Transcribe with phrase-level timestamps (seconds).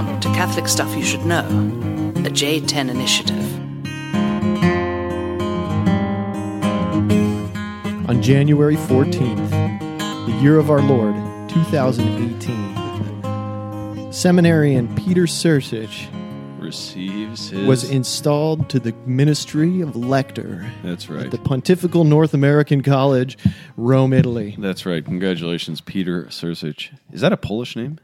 [0.00, 3.36] Welcome to Catholic Stuff You Should Know, a J10 initiative.
[8.08, 9.50] On January 14th,
[10.24, 11.14] the year of our Lord,
[11.50, 16.08] 2018, seminarian Peter Sursich
[16.58, 17.66] receives his.
[17.66, 21.26] was installed to the ministry of lector That's right.
[21.26, 23.36] at the Pontifical North American College,
[23.76, 24.56] Rome, Italy.
[24.58, 25.04] That's right.
[25.04, 26.88] Congratulations, Peter Sursich.
[27.12, 27.98] Is that a Polish name?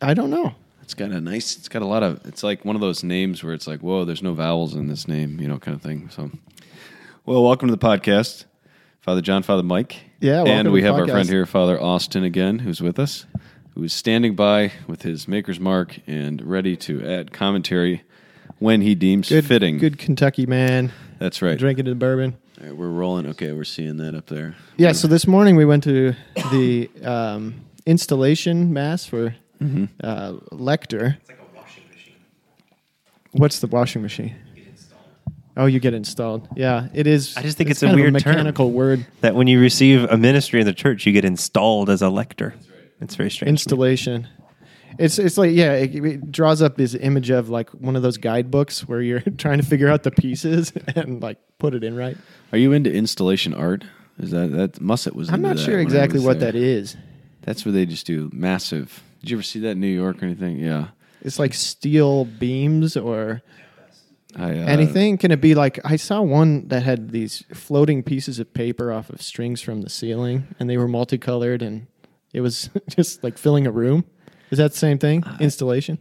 [0.00, 0.56] I don't know.
[0.82, 1.56] It's got a nice.
[1.56, 2.20] It's got a lot of.
[2.26, 5.06] It's like one of those names where it's like, whoa, there's no vowels in this
[5.06, 6.08] name, you know, kind of thing.
[6.10, 6.30] So,
[7.24, 8.44] well, welcome to the podcast,
[9.00, 9.96] Father John, Father Mike.
[10.20, 13.26] Yeah, welcome and we have our friend here, Father Austin, again, who's with us,
[13.74, 18.02] who is standing by with his maker's mark and ready to add commentary
[18.58, 19.78] when he deems Good, fitting.
[19.78, 21.58] good Kentucky man That's right.
[21.58, 22.36] drinking the bourbon.
[22.60, 23.26] All right, we're rolling.
[23.28, 24.54] Okay, we're seeing that up there.
[24.76, 26.14] Yeah, so this morning we went to
[26.52, 29.84] the um, installation mass for Mm-hmm.
[30.02, 31.18] uh, lector.
[31.20, 32.14] It's like a washing machine.
[33.32, 34.34] What's the washing machine?
[35.56, 36.48] Oh, you get installed.
[36.56, 37.36] Yeah, it is.
[37.36, 38.32] I just think it's a kind of weird term.
[38.32, 39.06] mechanical word.
[39.20, 42.54] that when you receive a ministry in the church, you get installed as a lector.
[43.00, 43.50] It's very strange.
[43.50, 44.28] Installation.
[44.98, 48.16] It's it's like yeah, it, it draws up this image of like one of those
[48.18, 52.16] guidebooks where you're trying to figure out the pieces and like put it in right.
[52.52, 53.84] Are you into installation art?
[54.18, 55.28] Is that that Musset was?
[55.28, 56.52] I'm into not that sure exactly what there.
[56.52, 56.96] that is.
[57.42, 59.02] That's where they just do massive.
[59.22, 60.58] Did you ever see that in New York or anything?
[60.58, 60.88] Yeah.
[61.22, 63.42] It's like steel beams or
[64.36, 65.18] I, uh, anything.
[65.18, 69.10] Can it be like I saw one that had these floating pieces of paper off
[69.10, 71.86] of strings from the ceiling, and they were multicolored, and
[72.32, 74.04] it was just like filling a room.
[74.50, 75.24] Is that the same thing?
[75.40, 75.98] Installation.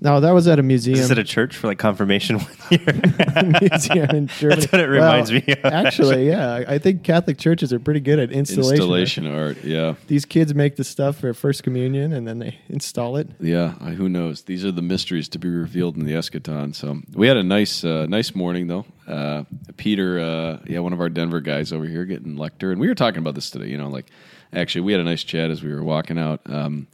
[0.00, 0.98] No, that was at a museum.
[0.98, 3.58] Is it a church for like confirmation one year?
[3.60, 4.60] museum in Germany.
[4.60, 8.18] That's what it reminds me of, Actually, yeah, I think Catholic churches are pretty good
[8.18, 8.74] at installation.
[8.74, 9.64] installation art.
[9.64, 9.94] Yeah.
[10.06, 13.28] These kids make the stuff for first communion, and then they install it.
[13.40, 14.42] Yeah, I, who knows?
[14.42, 16.74] These are the mysteries to be revealed in the eschaton.
[16.74, 18.84] So we had a nice, uh, nice morning though.
[19.08, 19.44] Uh,
[19.76, 22.94] Peter, uh, yeah, one of our Denver guys over here getting lector, and we were
[22.94, 23.68] talking about this today.
[23.68, 24.10] You know, like
[24.52, 26.40] actually, we had a nice chat as we were walking out.
[26.46, 26.86] Um,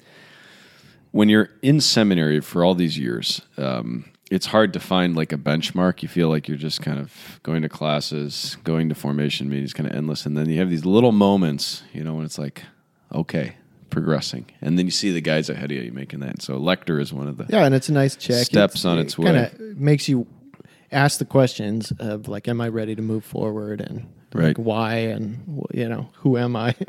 [1.13, 5.37] when you're in seminary for all these years, um, it's hard to find like a
[5.39, 6.03] benchmark.
[6.03, 9.89] You feel like you're just kind of going to classes, going to formation meetings, kind
[9.89, 12.63] of endless, and then you have these little moments, you know, when it's like,
[13.13, 13.57] okay,
[13.91, 16.43] progressing, and then you see the guys ahead of you making that.
[16.43, 18.45] So lector is one of the Yeah, and it's a nice check.
[18.47, 19.45] Steps on its Kind way.
[19.53, 20.29] of makes you
[20.93, 24.57] ask the questions of like, "Am I ready to move forward?" and Right.
[24.57, 26.77] like, why and you know, who am I?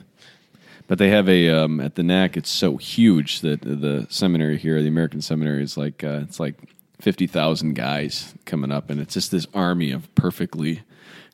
[0.92, 2.36] But they have a um, at the NAC.
[2.36, 6.56] It's so huge that the seminary here, the American seminary, is like uh, it's like
[7.00, 10.82] fifty thousand guys coming up, and it's just this army of perfectly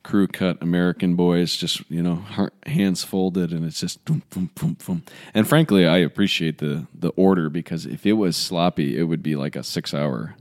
[0.04, 2.24] crew cut American boys, just you know,
[2.68, 5.04] hands folded, and it's just boom, boom, boom, boom.
[5.34, 9.36] And frankly, I appreciate the the order because if it was sloppy, it would be
[9.36, 10.36] like a six hour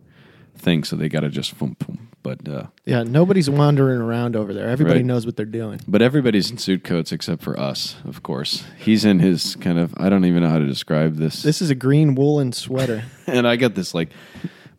[0.58, 0.84] thing.
[0.84, 2.08] So they got to just boom, boom.
[2.26, 4.68] But uh, yeah, nobody's wandering around over there.
[4.68, 5.04] Everybody Right.
[5.06, 5.80] knows what they're doing.
[5.86, 8.64] But everybody's in suit coats except for us, of course.
[8.78, 11.42] He's in his kind of I don't even know how to describe this.
[11.42, 13.04] This is a green woolen sweater.
[13.28, 14.08] and I got this like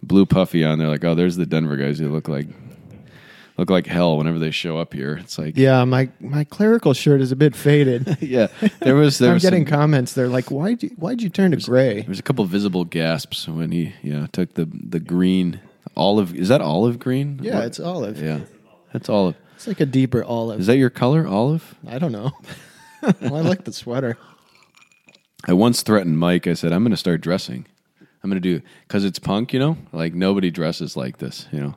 [0.04, 2.48] blue puffy on there, like, oh, there's the Denver guys who look like
[3.58, 5.18] look like hell whenever they show up here.
[5.18, 8.18] It's like yeah, my my clerical shirt is a bit faded.
[8.22, 8.48] yeah.
[8.82, 10.14] There was there I'm was getting some- comments.
[10.14, 13.48] They're like, "Why'd you Why'd you turn to gray?" there was a couple visible gasps
[13.48, 15.62] when he yeah took the the green
[15.98, 16.34] olive.
[16.36, 17.40] Is that olive green?
[17.42, 18.22] Yeah, What- it's olive.
[18.22, 18.40] yeah.
[18.94, 19.36] That's olive.
[19.56, 20.60] It's like a deeper olive.
[20.60, 21.76] Is that your color, olive?
[21.88, 22.32] I don't know.
[23.22, 24.18] well, I like the sweater.
[25.46, 26.48] I once threatened Mike.
[26.48, 27.66] I said, I'm going to start dressing.
[28.24, 29.78] I'm going to do because it's punk, you know.
[29.92, 31.76] Like nobody dresses like this, you know.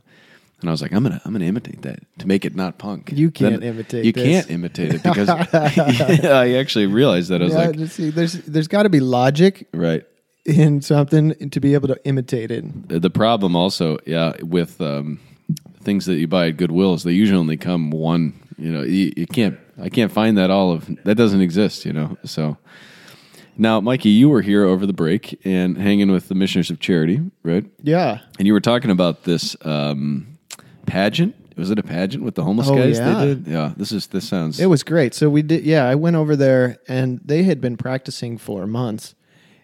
[0.60, 3.12] And I was like, I'm gonna, I'm gonna imitate that to make it not punk.
[3.14, 4.24] You can't imitate You this.
[4.24, 8.34] can't imitate it because I actually realized that I was yeah, like, just see, there's
[8.34, 10.04] there's got to be logic right.
[10.46, 12.64] In something to be able to imitate it.
[12.88, 15.20] The problem also, yeah, with um,
[15.82, 18.32] things that you buy at Goodwill is they usually only come one.
[18.56, 19.58] You know, you, you can't.
[19.80, 20.88] I can't find that olive.
[21.04, 21.84] That doesn't exist.
[21.84, 22.56] You know, so.
[23.58, 27.20] Now, Mikey, you were here over the break and hanging with the Missionaries of Charity,
[27.42, 27.64] right?
[27.82, 28.20] Yeah.
[28.38, 30.38] And you were talking about this um,
[30.86, 31.34] pageant.
[31.58, 33.12] Was it a pageant with the homeless Oh, guys yeah.
[33.18, 33.46] they did?
[33.46, 33.74] Yeah.
[33.76, 35.12] This is this sounds It was great.
[35.12, 35.84] So we did, yeah.
[35.86, 39.14] I went over there, and they had been practicing for months,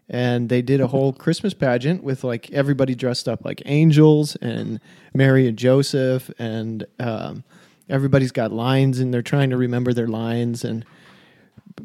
[0.08, 4.80] and they did a whole Christmas pageant with like everybody dressed up like angels and
[5.14, 7.44] Mary and Joseph, and um,
[7.88, 10.84] everybody's got lines, and they're trying to remember their lines, and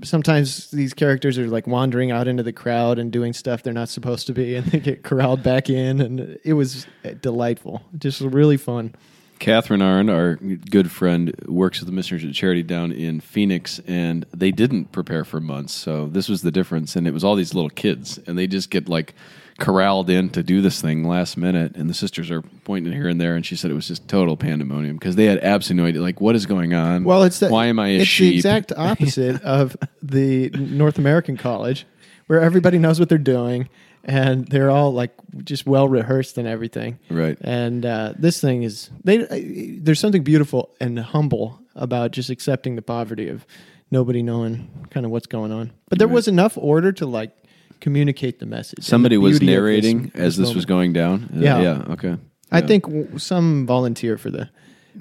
[0.03, 3.89] sometimes these characters are like wandering out into the crowd and doing stuff they're not
[3.89, 6.85] supposed to be, and they get corralled back in, and it was
[7.21, 8.93] delightful, just really fun.
[9.41, 14.23] Catherine Arn, our good friend, works with the Missionaries of Charity down in Phoenix, and
[14.31, 15.73] they didn't prepare for months.
[15.73, 18.69] So this was the difference, and it was all these little kids, and they just
[18.69, 19.15] get like
[19.57, 23.19] corralled in to do this thing last minute, and the sisters are pointing here and
[23.19, 26.01] there, and she said it was just total pandemonium because they had absolutely no idea,
[26.03, 27.03] like what is going on.
[27.03, 28.33] Well, it's the, why am I a it's sheep?
[28.33, 31.87] the exact opposite of the North American college,
[32.27, 33.69] where everybody knows what they're doing
[34.03, 35.11] and they're all like
[35.43, 36.99] just well rehearsed and everything.
[37.09, 37.37] Right.
[37.41, 39.77] And uh, this thing is they.
[39.81, 43.45] There's something beautiful and humble about just accepting the poverty of
[43.91, 45.71] nobody knowing kind of what's going on.
[45.89, 47.31] But there was enough order to like
[47.79, 48.77] communicate the message.
[48.79, 51.29] and the Somebody was narrating as this was going down.
[51.35, 51.61] Uh, Yeah.
[51.61, 51.83] yeah.
[51.89, 52.17] Okay.
[52.51, 54.49] I think w- some volunteer for the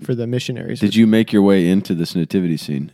[0.04, 0.78] for the missionaries.
[0.80, 2.92] Did you make your way into this nativity scene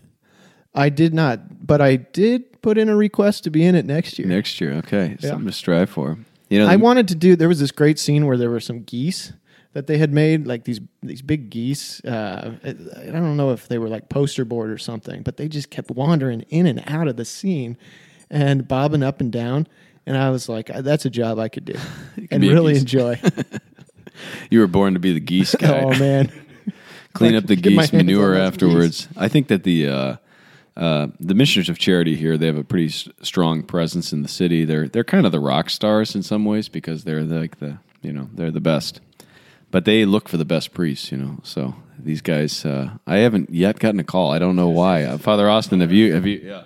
[0.76, 4.18] I did not, but I did put in a request to be in it next
[4.18, 4.28] year.
[4.28, 4.72] next year?
[4.74, 5.30] Okay, Yeah.
[5.30, 6.18] something to strive for.
[6.50, 7.34] You know, I wanted to do.
[7.34, 9.32] There was this great scene where there were some geese
[9.72, 12.04] that they had made, like these these big geese.
[12.04, 15.70] Uh, I don't know if they were like poster board or something, but they just
[15.70, 17.76] kept wandering in and out of the scene
[18.30, 19.66] and bobbing up and down.
[20.06, 21.74] And I was like, that's a job I could do
[22.30, 23.20] and really enjoy.
[24.50, 25.80] you were born to be the geese guy.
[25.80, 26.30] oh man,
[27.12, 29.08] clean up the geese manure afterwards.
[29.16, 30.16] I think that the uh,
[30.76, 34.28] uh, the Missionaries of Charity here they have a pretty s- strong presence in the
[34.28, 34.64] city.
[34.64, 38.12] They're they're kind of the rock stars in some ways because they're like the you
[38.12, 39.00] know they're the best,
[39.70, 41.10] but they look for the best priests.
[41.10, 42.64] You know, so these guys.
[42.64, 44.32] Uh, I haven't yet gotten a call.
[44.32, 45.04] I don't know why.
[45.04, 46.12] Uh, Father Austin, have you?
[46.14, 46.40] Have you?
[46.44, 46.62] Yeah.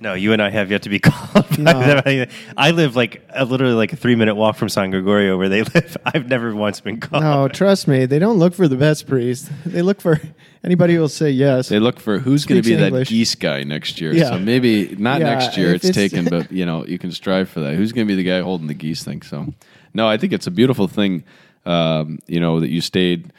[0.00, 1.48] No, you and I have yet to be called.
[1.50, 2.00] by No.
[2.00, 2.28] them.
[2.56, 5.62] I live like a, literally like a three minute walk from San Gregorio where they
[5.74, 5.96] live.
[6.04, 7.22] I've never once been called.
[7.22, 9.50] no, trust me, they don't look for the best priest.
[9.64, 10.20] They look for
[10.62, 11.68] anybody who will say yes.
[11.68, 14.12] They look for who's going to Speaks be that geese guy next year.
[14.12, 14.30] Yeah.
[14.30, 15.74] So maybe not Yeah, next year.
[15.74, 17.74] It's, it's- taken, but you know you can strive for that.
[17.74, 19.22] Who's going to be the guy holding the geese thing?
[19.22, 19.54] So,
[19.94, 21.24] no, I think it's a beautiful thing.
[21.66, 23.32] Um, you know that you stayed.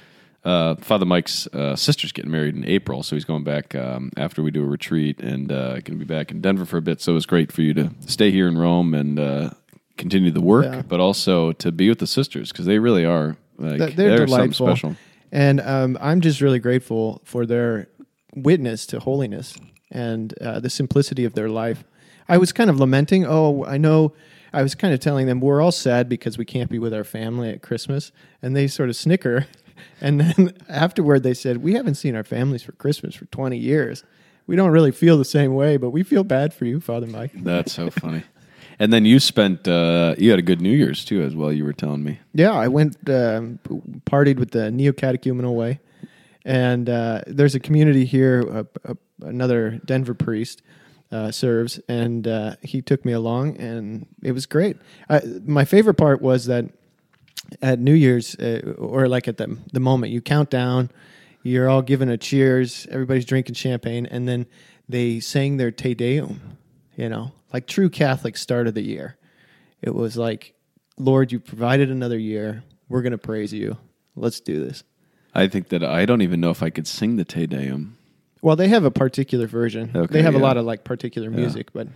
[0.45, 4.43] Uh, Father Mike's uh, sister's getting married in April, so he's going back um, after
[4.43, 7.01] we do a retreat, and uh, going to be back in Denver for a bit.
[7.01, 9.49] So it was great for you to stay here in Rome and uh,
[9.97, 10.81] continue the work, Yeah.
[10.83, 14.35] but also to be with the sisters because they really are like Th- they're, something
[14.51, 14.67] delightful.
[14.67, 14.95] special.
[15.31, 17.87] And um, I'm just really grateful for their
[18.35, 19.55] witness to holiness
[19.91, 21.83] and uh, the simplicity of their life.
[22.29, 24.13] I was kind of lamenting, oh, I know.
[24.53, 27.03] I was kind of telling them we're all sad because we can't be with our
[27.03, 29.47] family at Christmas, and they sort of snicker.
[30.01, 34.03] And then afterward, they said, "We haven't seen our families for Christmas for 20 years.
[34.47, 37.31] We don't really feel the same way, but we feel bad for you, Father Mike."
[37.35, 38.23] That's so funny.
[38.77, 41.51] And then you spent uh, you had a good New Year's too, as well.
[41.51, 42.19] You were telling me.
[42.33, 43.59] Yeah, I went um,
[44.05, 45.79] partied with the neo catechumenal way,
[46.43, 48.45] and uh, there's a community here.
[48.49, 50.61] Uh, uh, another Denver priest
[51.11, 54.77] uh, serves, and uh, he took me along, and it was great.
[55.09, 56.65] I, my favorite part was that
[57.61, 60.89] at New Year's, uh, or like at the the moment, you count down.
[61.43, 62.87] You're all giving a cheers.
[62.89, 64.47] Everybody's drinking champagne, and then
[64.89, 66.57] they sang their Te Deum.
[66.95, 69.17] You know, like true Catholic start of the year.
[69.81, 70.55] It was like,
[70.97, 72.63] Lord, you provided another year.
[72.89, 73.77] We're going to praise you.
[74.15, 74.83] Let's do this.
[75.33, 77.97] I think that I don't even know if I could sing the Te Deum.
[78.41, 79.91] Well, they have a particular version.
[79.93, 81.87] Okay, they have a lot of like particular music, but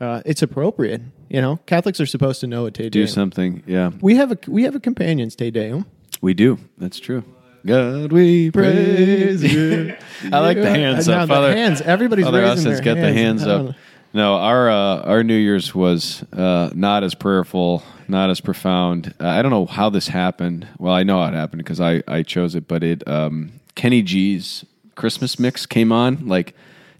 [0.00, 1.02] uh, it's appropriate.
[1.28, 3.08] You know, Catholics are supposed to know a Te Do Deum.
[3.08, 3.90] something, yeah.
[4.00, 5.86] We have a we have a companion's Te Deum.
[6.20, 6.58] We do.
[6.78, 7.24] That's true.
[7.64, 9.96] God, we praise you.
[10.32, 11.56] I like the hands Now up, the Father.
[11.56, 11.80] hands.
[11.80, 13.74] Everybody's Father raising Austin's their got the hands I up.
[14.14, 19.12] No, our uh, our New Year's was uh, not as prayerful, not as profound.
[19.20, 20.66] Uh, I don't know how this happened.
[20.78, 24.00] Well, I know how it happened because I, I chose it, but it um, Kenny
[24.02, 26.54] G's Christmas mix came on like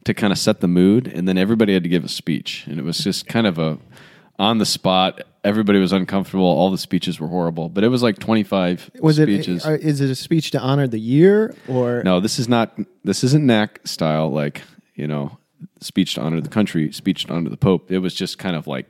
[0.07, 2.79] to kind of set the mood, and then everybody had to give a speech, and
[2.79, 3.79] it was just kind of a
[4.39, 5.21] on the spot.
[5.45, 6.45] Everybody was uncomfortable.
[6.45, 9.27] All the speeches were horrible, but it was like twenty five Was it?
[9.27, 9.65] speeches.
[9.67, 12.77] uh, Is it a speech to honor the year or No, this is not.
[13.05, 14.31] This isn't NAC style.
[14.31, 14.63] Like
[14.95, 15.39] you know,
[15.81, 17.91] speech to honor the country, speech to honor the Pope.
[17.93, 18.87] It was just kind of like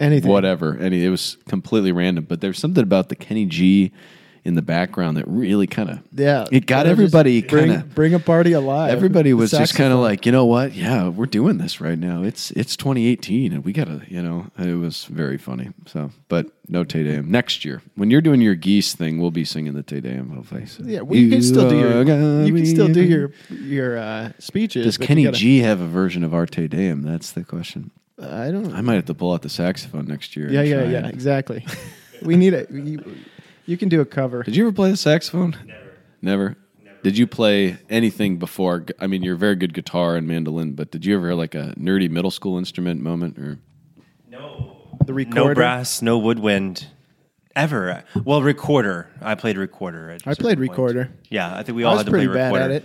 [0.00, 0.30] anything?
[0.30, 0.76] whatever.
[0.78, 2.24] Any, it was completely random.
[2.28, 3.92] But there's something about the Kenny G
[4.44, 8.18] in the background that really kind of Yeah, It got everybody bring, kinda- bring a
[8.18, 8.90] party alive.
[8.90, 10.74] Everybody was just kind of like, you know what?
[10.74, 12.24] Yeah, we're doing this right now.
[12.24, 15.70] It's it's 2018, and we gotta, you know, it was very funny.
[15.86, 19.44] So, but no Te Deum next year when you're doing your geese thing, we'll be
[19.44, 20.30] singing the Te Deum.
[20.30, 21.98] Hopefully, So, Yeah, we can still do your.
[22.44, 24.84] You can still do your your uh, speeches.
[24.86, 27.02] Does Kenny gotta- G have a version of our Te Deum?
[27.02, 27.92] That's the question.
[28.20, 28.72] I don't.
[28.74, 30.50] I might have to pull out the saxophone next year.
[30.50, 30.98] Yeah, yeah, yeah.
[30.98, 31.64] and- Exactly.
[32.22, 32.70] we need it.
[33.66, 34.42] You, you can do a cover.
[34.42, 35.56] Did you ever play the saxophone?
[35.66, 35.92] Never.
[36.20, 36.56] Never.
[37.02, 38.86] Did you play anything before?
[39.00, 41.74] I mean, you're a very good guitar and mandolin, but did you ever like a
[41.76, 43.38] nerdy middle school instrument moment?
[43.38, 43.58] Or
[44.30, 44.96] No.
[45.04, 45.48] The recorder.
[45.48, 46.86] No brass, no woodwind.
[47.56, 48.04] ever.
[48.24, 49.08] Well, recorder.
[49.20, 50.10] I played recorder.
[50.10, 50.70] At a I certain played point.
[50.70, 51.10] recorder.
[51.28, 52.64] Yeah, I think we I all was had to pretty play bad recorder.
[52.76, 52.84] at it.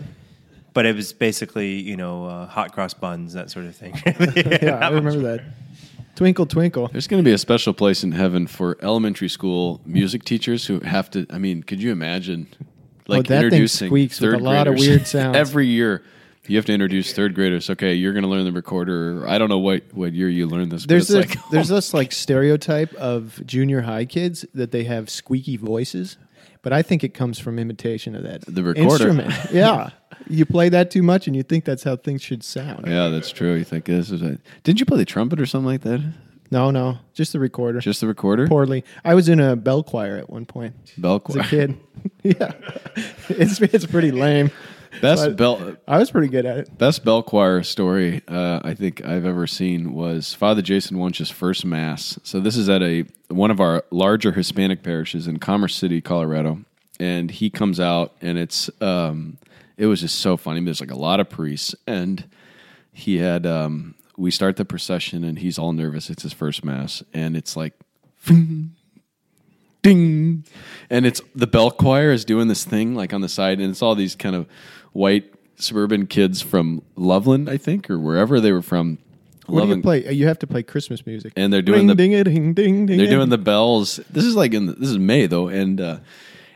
[0.73, 3.93] But it was basically, you know, uh, hot cross buns, that sort of thing.
[4.05, 5.43] Yeah, I remember that.
[6.17, 6.87] Twinkle, twinkle.
[6.87, 10.79] There's going to be a special place in heaven for elementary school music teachers who
[10.79, 11.27] have to.
[11.29, 12.65] I mean, could you imagine, oh,
[13.07, 15.37] like Oh, that thing introducing squeaks with third a lot of graders weird sounds.
[15.37, 16.03] every year?
[16.47, 17.69] You have to introduce third graders.
[17.69, 19.27] Okay, you're going to learn the recorder.
[19.27, 20.85] I don't know what what year you learned this.
[20.87, 25.11] There's this, like, there's oh this like stereotype of junior high kids that they have
[25.11, 26.17] squeaky voices,
[26.61, 29.09] but I think it comes from imitation of that The recorder.
[29.09, 29.33] instrument.
[29.51, 29.89] Yeah,
[30.29, 32.85] you play that too much, and you think that's how things should sound.
[32.87, 33.53] yeah, that's true.
[33.55, 34.21] You think this is?
[34.21, 36.01] A, didn't you play the trumpet or something like that?
[36.49, 37.79] No, no, just the recorder.
[37.79, 38.85] Just the recorder, poorly.
[39.03, 41.41] I was in a bell choir at one point bell choir.
[41.41, 41.77] as a kid.
[42.23, 42.51] yeah,
[43.29, 44.51] it's it's pretty lame.
[45.01, 45.75] Best But bell.
[45.87, 46.77] I was pretty good at it.
[46.77, 51.65] Best bell choir story uh, I think I've ever seen was Father Jason Wunsch's first
[51.65, 52.17] mass.
[52.23, 56.61] So this is at a one of our larger Hispanic parishes in Commerce City, Colorado,
[56.99, 59.37] and he comes out and it's um,
[59.77, 60.63] it was just so funny.
[60.63, 62.25] There's like a lot of priests and
[62.91, 66.09] he had um, we start the procession and he's all nervous.
[66.09, 67.73] It's his first mass and it's like
[69.83, 70.43] ding
[70.89, 73.81] and it's the bell choir is doing this thing like on the side and it's
[73.81, 74.47] all these kind of
[74.91, 78.97] white suburban kids from loveland i think or wherever they were from
[79.47, 80.11] What do you play?
[80.13, 82.97] You have to play Christmas music, And they're doing Ring, the- ding, ding, ding, ding.
[82.97, 85.97] they're doing the bells this is like in the, this is may though and uh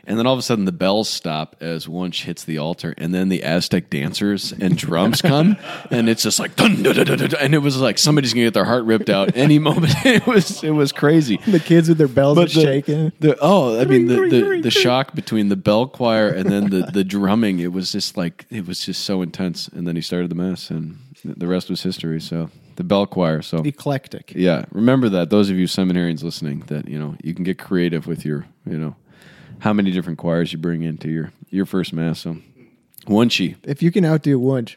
[0.04, 3.14] and then all of a sudden the bells stop as Wunsch hits the altar, and
[3.14, 5.56] then the Aztec dancers and drums come,
[5.92, 8.52] and it's just like dun, dun, dun, dun, and it was like somebody's gonna get
[8.54, 9.92] their heart ripped out any moment.
[10.04, 11.36] It was it was crazy.
[11.46, 13.12] the kids with their bells But the, shaking.
[13.20, 16.82] the oh, I mean the, the, the shock between the bell choir and then the,
[16.92, 19.68] the drumming, it was just like it was just so intense.
[19.68, 22.20] And then he started the mass, and the rest was history.
[22.20, 23.42] So the bell choir.
[23.42, 24.32] So Eclectic.
[24.34, 28.06] yeah, remember that those of you seminarians listening, that you know you can get creative
[28.06, 28.96] with your you know
[29.60, 32.20] how many different choirs you bring into your your first mass.
[32.20, 32.38] So
[33.06, 34.76] Wunschy, If you can outdo Wunsch,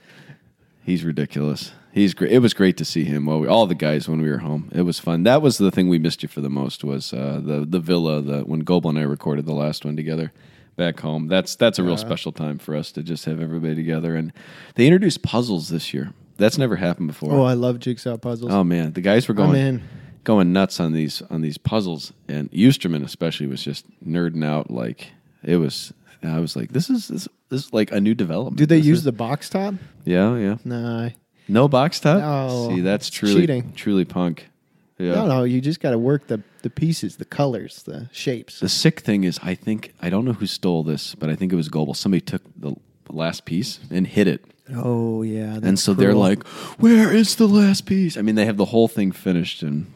[0.83, 1.71] He's ridiculous.
[1.91, 2.31] He's great.
[2.31, 3.25] It was great to see him.
[3.25, 5.23] While we, all the guys when we were home, it was fun.
[5.23, 8.21] That was the thing we missed you for the most was uh, the the villa.
[8.21, 10.33] The when Goebel and I recorded the last one together
[10.75, 11.27] back home.
[11.27, 14.15] That's that's a real special time for us to just have everybody together.
[14.15, 14.33] And
[14.75, 16.11] they introduced puzzles this year.
[16.37, 17.33] That's never happened before.
[17.33, 18.51] oh, I love jigsaw puzzles.
[18.51, 19.83] Oh man, the guys were going in.
[20.23, 24.69] going nuts on these on these puzzles, and Eusterman especially was just nerding out.
[24.71, 25.07] Like
[25.43, 28.57] it was, I was like, this is this, this is like a new development.
[28.57, 29.75] Do they This use is- the box top?
[30.03, 30.57] Yeah, yeah.
[30.65, 31.09] Nah.
[31.47, 32.19] No box top.
[32.19, 33.73] No, See, that's truly cheating.
[33.75, 34.49] truly punk.
[34.97, 35.13] Yeah.
[35.15, 35.43] No, no.
[35.43, 38.59] You just got to work the the pieces, the colors, the shapes.
[38.61, 41.53] The sick thing is, I think I don't know who stole this, but I think
[41.53, 41.93] it was Goebel.
[41.93, 42.75] Somebody took the
[43.09, 45.55] last piece and hit it, Oh yeah.
[45.55, 46.43] and that's so they're like,
[46.79, 49.91] "Where is the last piece?" I mean, they have the whole thing finished and.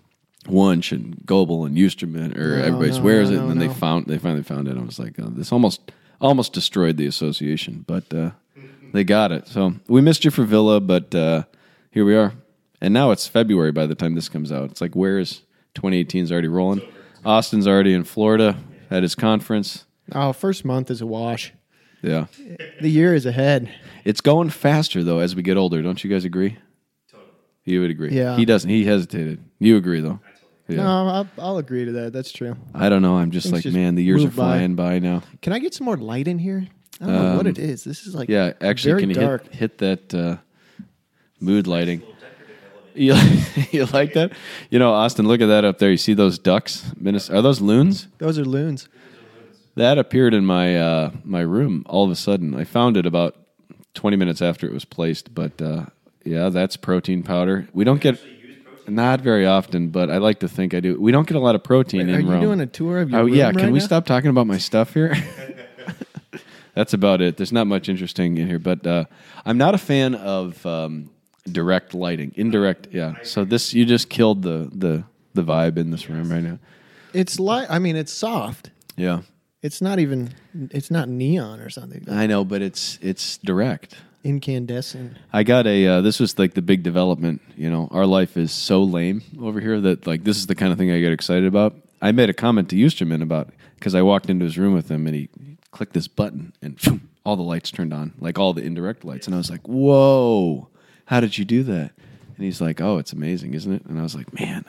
[0.47, 3.39] Wunsch and Goebel and Eusterman, or No, everybody's no, where is no, it?
[3.39, 4.77] And no, then they found, they finally found it.
[4.77, 8.31] I was like, oh, this almost, almost destroyed the association, but uh,
[8.93, 9.47] they got it.
[9.47, 11.43] So we missed you for Villa, but uh,
[11.91, 12.33] here we are.
[12.81, 14.71] And now it's February by the time this comes out.
[14.71, 15.41] It's like, where is
[15.75, 16.81] 2018 is already rolling?
[17.25, 18.57] Austin's already in Florida
[18.89, 19.85] at his conference.
[20.15, 21.53] oh, first month is a wash.
[22.01, 22.25] Yeah.
[22.81, 23.69] The year is ahead.
[24.05, 25.81] It's going faster, though, as we get older.
[25.81, 26.57] Don't you guys agree?
[27.11, 27.29] Totally.
[27.65, 28.11] You would agree.
[28.11, 28.37] Yeah.
[28.37, 28.69] He doesn't.
[28.69, 29.43] He hesitated.
[29.59, 30.19] You agree, though?
[30.67, 30.77] Yeah.
[30.77, 32.13] No, I'll, I'll agree to that.
[32.13, 32.55] That's true.
[32.73, 33.15] I don't know.
[33.17, 34.43] I'm just Things like, just man, the years are move by.
[34.57, 35.23] flying by now.
[35.41, 36.67] Can I get some more light in here?
[37.01, 37.83] I don't know what it is.
[37.83, 40.37] This is like Um, Yeah, actually, very can you hit, hit that uh,
[41.39, 42.01] mood lighting?
[42.95, 43.13] You,
[43.71, 44.33] you like that?
[44.69, 45.89] You know, Austin, look at that up there.
[45.91, 46.91] You see those ducks?
[46.99, 48.07] Minnes- Are those loons?
[48.17, 48.89] Those are loons.
[49.79, 52.53] That appeared in my uh, my room all of a sudden.
[52.53, 53.37] I found it about
[53.93, 55.85] 20 minutes after it was placed, but uh,
[56.25, 57.65] yeah, that's protein powder.
[57.71, 58.19] We don't get
[58.89, 60.99] not very often, but I like to think I do.
[60.99, 63.21] We don't get a lot of protein Are in you doing a tour of your
[63.21, 63.85] Oh room yeah, can right we now?
[63.85, 65.15] stop talking about my stuff here?
[66.73, 67.37] That's about it.
[67.37, 69.05] There's not much interesting in here, but uh,
[69.45, 71.09] I'm not a fan of um,
[71.49, 72.33] direct lighting.
[72.35, 73.15] Indirect, yeah.
[73.23, 75.03] So this you just killed the the
[75.35, 76.59] the vibe in this room right now.
[77.13, 77.67] It's light.
[77.69, 78.71] I mean, it's soft.
[78.97, 79.21] Yeah,
[79.61, 80.33] It's not even.
[80.71, 82.05] It's not neon or something.
[82.09, 83.95] I know, but it's it's direct.
[84.23, 85.17] Incandescent.
[85.33, 85.87] I got a.
[85.87, 87.41] Uh, this was like the big development.
[87.57, 90.71] You know, our life is so lame over here that like this is the kind
[90.71, 91.75] of thing I get excited about.
[92.01, 95.05] I made a comment to Eusterman about because I walked into his room with him
[95.07, 95.29] and he
[95.71, 99.27] clicked this button and phew, all the lights turned on, like all the indirect lights,
[99.27, 100.69] and I was like, "Whoa,
[101.05, 101.91] how did you do that?"
[102.35, 104.63] And he's like, "Oh, it's amazing, isn't it?" And I was like, "Man,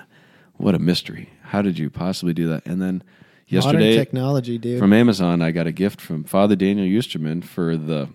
[0.56, 1.30] what a mystery!
[1.42, 3.04] How did you possibly do that?" And then
[3.50, 4.78] Modern yesterday, technology, dude.
[4.78, 8.08] from Amazon, I got a gift from Father Daniel Eusterman for the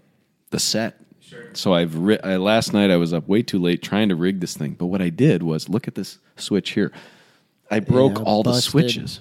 [0.52, 0.98] the set.
[1.20, 1.50] Sure.
[1.54, 4.40] So I've ri- I, last night I was up way too late trying to rig
[4.40, 4.74] this thing.
[4.74, 6.92] But what I did was look at this switch here.
[7.72, 8.72] I broke Yeah, all the busted.
[8.72, 9.20] switches.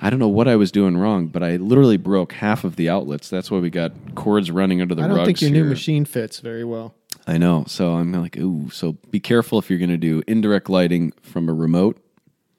[0.00, 2.88] I don't know what I was doing wrong, but I literally broke half of the
[2.88, 3.28] outlets.
[3.28, 5.12] That's why we got cords running under the rugs.
[5.12, 5.64] I don't think your here.
[5.64, 6.94] new machine fits very well.
[7.26, 7.64] I know.
[7.66, 8.70] So I'm like, ooh.
[8.70, 11.98] So be careful if you're going to do indirect lighting from a remote,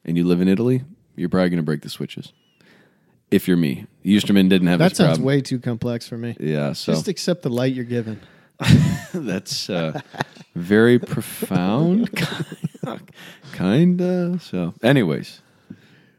[0.06, 0.84] and you live in Italy.
[1.16, 2.34] You're probably going to break the switches.
[3.32, 5.26] If you're me, Eusterman didn't have That sounds problem.
[5.26, 6.36] way too complex for me.
[6.40, 6.74] yeah.
[6.74, 8.20] So Just accept the light you're given.
[9.14, 10.02] that's uh,
[10.56, 12.10] very profound,
[13.54, 14.40] kinda.
[14.42, 15.42] So, anyways,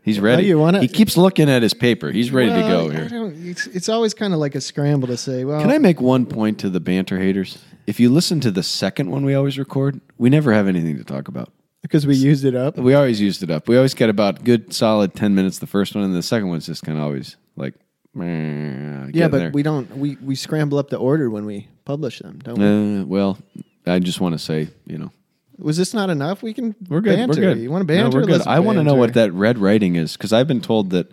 [0.02, 0.44] he's ready.
[0.44, 2.10] you wanna- he keeps looking at his paper.
[2.10, 3.08] He's ready to go here.
[3.44, 6.26] it's, it's always kind of like a scramble to say, well, Can I make one
[6.26, 7.58] point to the banter haters?
[7.86, 11.04] If you listen to the second one we always record, we never have anything to
[11.04, 11.52] talk about.
[11.82, 12.76] Because we used it up.
[12.76, 13.68] We always used it up.
[13.68, 16.66] We always get about good solid ten minutes the first one, and the second one's
[16.66, 17.75] just kind of always like,
[18.14, 19.50] Yeah, but there.
[19.50, 19.96] we don't.
[19.96, 23.00] We we scramble up the order when we publish them, don't we?
[23.02, 23.38] Uh, well,
[23.87, 25.10] I just want to say, you know,
[25.58, 26.42] Was this not enough?
[26.42, 26.75] We can.
[26.88, 27.16] we're good.
[27.16, 27.40] Banter.
[27.40, 27.62] We're good.
[27.62, 28.18] You want to No, banter?
[28.20, 28.46] we're good.
[28.46, 31.10] I want to know what that red writing is because I've been told that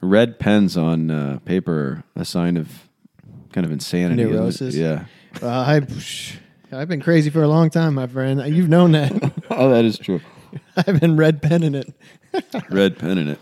[0.00, 2.88] red pens on uh, paper are a sign of
[3.52, 4.24] kind of insanity.
[4.24, 4.74] Neurosis?
[4.74, 5.06] Yeah.
[5.42, 5.80] Uh, I,
[6.72, 8.42] I've been crazy for a long time, my friend.
[8.54, 9.12] You've known that.
[9.60, 10.20] oh, that is true.
[10.76, 11.92] I've been red penning it.
[12.70, 13.38] Red pen in it.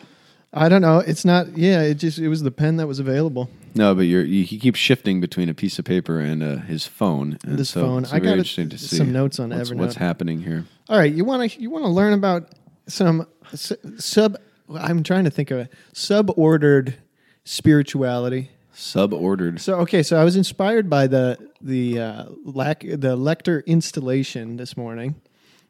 [0.52, 0.98] I don't know.
[1.00, 1.58] It's not.
[1.58, 3.50] Yeah, it just it was the pen that was available.
[3.74, 6.86] No, but you're, you, he keeps shifting between a piece of paper and uh, his
[6.86, 7.38] phone.
[7.44, 8.04] And This so phone.
[8.04, 9.76] It's I very got interesting to see some notes on what's, Evernote.
[9.78, 10.64] what's happening here.
[10.88, 12.50] All right, you want to you want to learn about
[12.86, 14.36] some sub.
[14.72, 15.72] I'm trying to think of it.
[15.92, 16.98] Subordered
[17.44, 18.50] spirituality.
[18.72, 19.60] Subordered.
[19.60, 24.76] So okay, so I was inspired by the the uh, lac- the lector installation this
[24.76, 25.14] morning,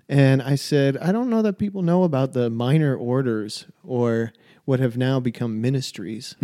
[0.08, 4.32] and I said I don't know that people know about the minor orders or
[4.64, 6.34] what have now become ministries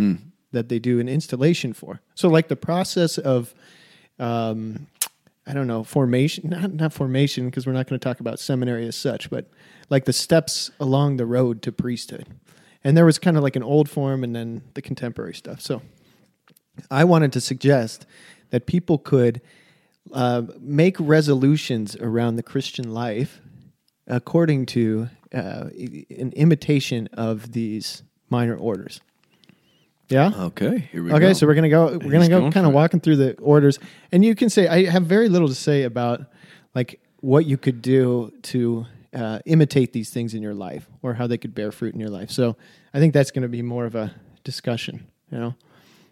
[0.51, 2.01] that they do an installation for.
[2.13, 3.53] So like the process of,
[4.19, 4.87] um,
[5.47, 8.87] I don't know formation, not not formation because we're not going to talk about seminary
[8.87, 9.49] as such, but
[9.89, 12.27] like the steps along the road to priesthood.
[12.83, 15.61] And there was kind of like an old form and then the contemporary stuff.
[15.61, 15.81] So
[16.89, 18.05] I wanted to suggest
[18.49, 19.41] that people could
[20.13, 23.39] uh, make resolutions around the Christian life
[24.07, 29.01] according to uh, an imitation of these minor orders.
[30.09, 30.31] Yeah.
[30.37, 31.33] Okay, here we Okay, go.
[31.33, 31.97] so we're gonna go.
[31.97, 33.79] We're gonna go kind of walking through the orders,
[34.11, 36.25] and you can say I have very little to say about
[36.75, 41.27] like what you could do to uh, imitate these things in your life or how
[41.27, 42.29] they could bear fruit in your life.
[42.29, 42.57] So
[42.93, 45.07] I think that's going to be more of a discussion.
[45.31, 45.55] You know.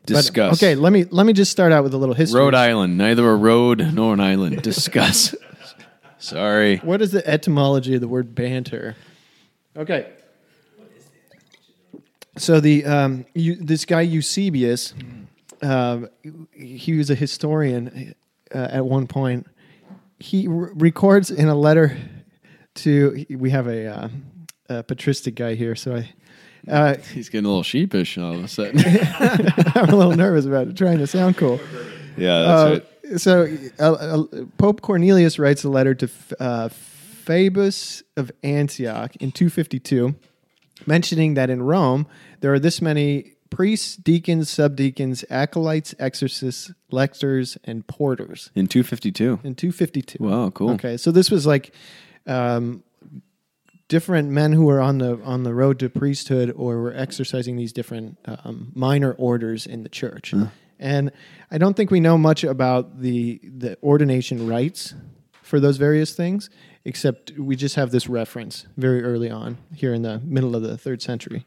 [0.06, 0.58] But, Discuss.
[0.64, 2.40] okay, let me let me just start out with a little history.
[2.40, 4.62] Rhode Island, neither a road nor an island.
[4.62, 5.36] Discuss.
[6.20, 6.78] Sorry.
[6.78, 8.96] What is the etymology of the word banter?
[9.76, 10.12] Okay.
[12.38, 14.94] So the um, you, this guy Eusebius,
[15.62, 16.02] uh,
[16.54, 18.16] he was a historian
[18.54, 19.48] uh, at one point.
[20.20, 21.98] He re- records in a letter
[22.76, 23.26] to.
[23.30, 24.10] We have a, uh,
[24.70, 26.10] a patristic guy here, so I.
[26.70, 28.80] Uh, He's getting a little sheepish all of a sudden.
[29.76, 31.60] I'm a little nervous about it, trying to sound cool.
[32.18, 32.86] yeah, that's Uh, right.
[33.18, 33.48] So
[33.80, 34.24] uh, uh,
[34.58, 40.16] Pope Cornelius writes a letter to uh, Fabius of Antioch in 252,
[40.86, 42.08] mentioning that in Rome
[42.42, 48.52] there are this many priests, deacons, subdeacons, acolytes, exorcists, lectors, and porters.
[48.56, 49.40] In 252.
[49.44, 50.24] In 252.
[50.24, 50.72] Wow, cool.
[50.72, 51.74] Okay, so this was like
[52.28, 52.84] um,
[53.88, 57.74] different men who were on the on the road to priesthood or were exercising these
[57.74, 60.34] different um, minor orders in the church.
[60.80, 61.12] And
[61.52, 64.94] I don't think we know much about the the ordination rites
[65.42, 66.50] for those various things,
[66.86, 70.78] except we just have this reference very early on here in the middle of the
[70.78, 71.46] third century.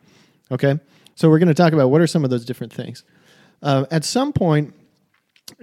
[0.51, 0.79] Okay,
[1.15, 3.05] so we're going to talk about what are some of those different things.
[3.63, 4.75] Uh, at some point,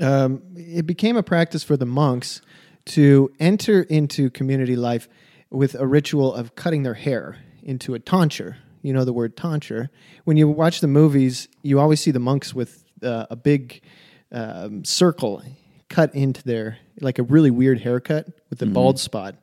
[0.02, 2.42] um, it became a practice for the monks
[2.86, 5.08] to enter into community life
[5.52, 8.58] with a ritual of cutting their hair into a tonsure.
[8.82, 9.90] You know the word tonsure.
[10.24, 13.82] When you watch the movies, you always see the monks with uh, a big
[14.32, 15.42] um, circle
[15.90, 19.36] cut into their, like a really weird haircut with a bald spot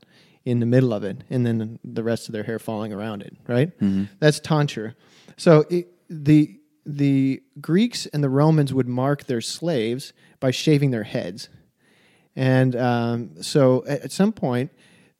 [0.45, 3.37] in the middle of it, and then the rest of their hair falling around it.
[3.49, 3.73] Right?
[4.21, 4.95] That's tonsure.
[5.37, 11.03] So it, the the Greeks and the Romans would mark their slaves by shaving their
[11.03, 11.49] heads,
[12.37, 14.71] and um, so at, at some point,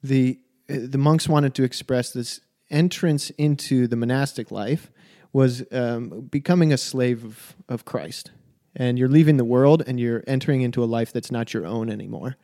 [0.03, 4.91] the the monks wanted to express this entrance into the monastic life
[5.33, 8.31] was um, becoming a slave of, of Christ,
[8.75, 11.91] and you're leaving the world and you're entering into a life that's not your own
[11.91, 12.37] anymore.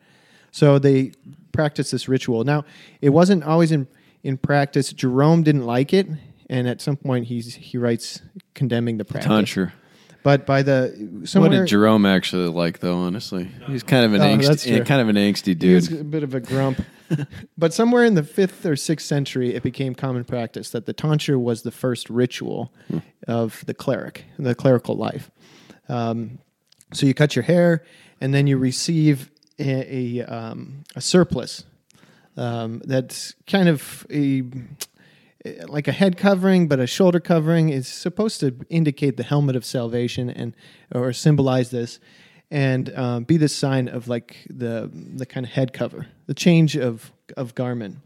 [0.51, 1.13] So they
[1.51, 2.43] practiced this ritual.
[2.43, 2.65] Now,
[3.01, 3.87] it wasn't always in
[4.23, 4.93] in practice.
[4.93, 6.07] Jerome didn't like it,
[6.49, 8.21] and at some point he's he writes
[8.53, 9.27] condemning the practice.
[9.27, 9.73] Tonsure.
[10.23, 10.89] But by the
[11.35, 12.97] What did Jerome actually like, though?
[12.99, 15.75] Honestly, he's kind of an Oh, angsty, kind of an angsty dude.
[15.75, 16.81] was a bit of a grump.
[17.57, 21.37] but somewhere in the fifth or sixth century, it became common practice that the tonsure
[21.37, 22.99] was the first ritual Hmm.
[23.27, 25.29] of the cleric, the clerical life.
[25.89, 26.39] Um,
[26.93, 27.83] so you cut your hair,
[28.21, 31.65] and then you receive a, a, um, a surplice
[32.37, 34.43] um, that's kind of a
[35.67, 39.65] like a head covering, but a shoulder covering is supposed to indicate the helmet of
[39.65, 40.55] salvation and
[40.93, 41.99] or symbolize this,
[42.49, 46.77] and um, be the sign of like the the kind of head cover, the change
[46.77, 47.97] of of garment.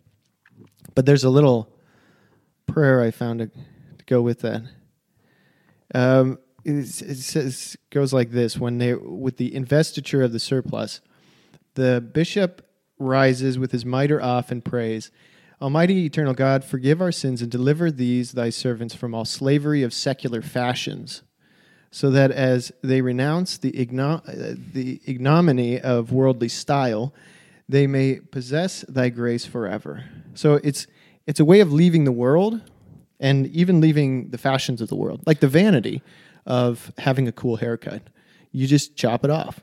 [0.95, 1.69] But there's a little
[2.65, 4.63] prayer I found to, to go with that.
[5.93, 11.01] Um, it's- it says goes like this: when they with the investiture of the surplice,
[11.75, 12.63] the bishop
[12.99, 15.11] rises with his mitre off and prays,
[15.61, 19.91] Almighty eternal God, forgive our sins and deliver these thy servants from all slavery of
[19.93, 21.23] secular fashions,
[21.89, 27.11] so that as they renounce the, igno- uh, the ignominy of worldly style,
[27.67, 30.05] they may possess thy grace forever.
[30.35, 30.85] So it's
[31.25, 32.61] it's a way of leaving the world
[33.19, 36.01] and even leaving the fashions of the world, like the vanity
[36.45, 38.03] of having a cool haircut.
[38.51, 39.59] You just chop it off,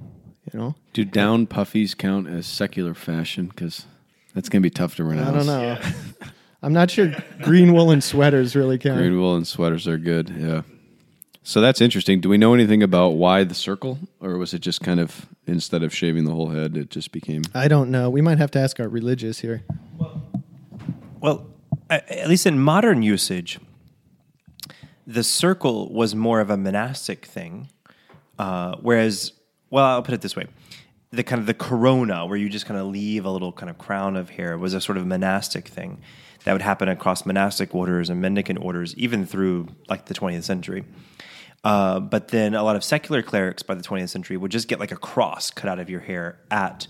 [0.53, 0.75] you know.
[0.93, 3.47] Do down puffies count as secular fashion?
[3.47, 3.87] Because
[4.35, 5.29] that's gonna be tough to renounce.
[5.29, 5.79] I don't know.
[6.63, 8.99] I'm not sure green woolen sweaters really count.
[8.99, 10.31] Green woolen sweaters are good.
[10.31, 10.63] Yeah.
[11.43, 12.21] So that's interesting.
[12.23, 15.83] Do we know anything about why the circle, or was it just kind of instead
[15.83, 17.43] of shaving the whole head, it just became?
[17.55, 18.09] I don't know.
[18.09, 19.63] We might have to ask our religious here.
[21.21, 21.47] Well,
[21.91, 23.59] a- at least in modern usage,
[25.07, 27.69] the circle was more of a monastic thing,
[28.39, 29.33] uh, whereas,
[29.69, 30.47] well, I'll put it this way:
[31.17, 33.79] the kind of the corona, where you just kind of leave a little kind of
[33.79, 36.01] crown of hair, was a sort of monastic thing
[36.45, 40.85] that would happen across monastic orders and mendicant orders, even through like the 20th century.
[41.65, 44.79] Uh, but then a lot of secular clerics by the 20th century would just get
[44.79, 46.87] like a cross cut out of your hair at.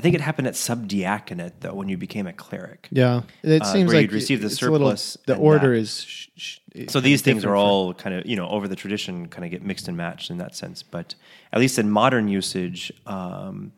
[0.00, 2.88] I think it happened at subdiaconate though when you became a cleric.
[2.90, 5.80] Yeah, it Uh, seems like you'd receive the a little- surplice the order that.
[5.82, 6.04] is.
[6.08, 6.58] Sh- sh-
[6.88, 9.62] So these things are all kind of you know over the tradition, kind of get
[9.62, 10.82] mixed and matched in that sense.
[10.82, 11.16] But
[11.52, 13.72] at least in modern usage, um,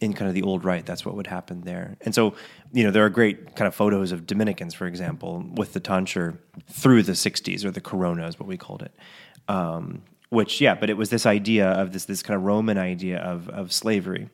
[0.00, 1.96] in kind of the old rite, that's what would happen there.
[2.02, 2.34] And so
[2.72, 6.38] you know there are great kind of photos of Dominicans, for example, with the tonsure
[6.70, 8.92] through the '60s or the corona is what we called it.
[9.48, 13.18] Um, which yeah, but it was this idea of this this kind of Roman idea
[13.18, 14.28] of of slavery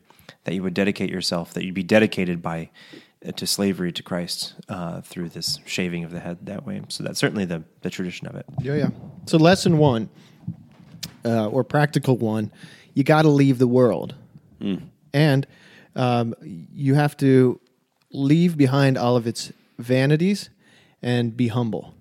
[0.45, 2.71] that you would dedicate yourself, that you'd be dedicated by
[3.27, 6.83] uh, to slavery to Christ uh, through this shaving of the head that way.
[6.89, 8.47] So that's certainly the the tradition of it.
[8.61, 8.91] Yeah, yeah.
[9.27, 10.09] So lesson one,
[11.25, 12.51] uh, or practical one,
[12.95, 14.15] you got to leave the world,
[15.13, 15.47] and
[15.95, 17.61] um, you have to
[18.13, 20.51] leave behind all of its vanities
[21.03, 21.95] and be humble.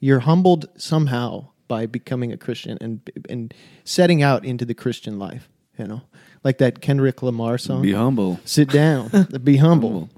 [0.00, 5.48] You're humbled somehow by becoming a Christian and and setting out into the Christian life.
[5.78, 6.02] You know,
[6.44, 7.82] like that Kendrick Lamar song.
[7.82, 8.40] Be humble.
[8.44, 9.28] Sit down.
[9.44, 10.10] be humble.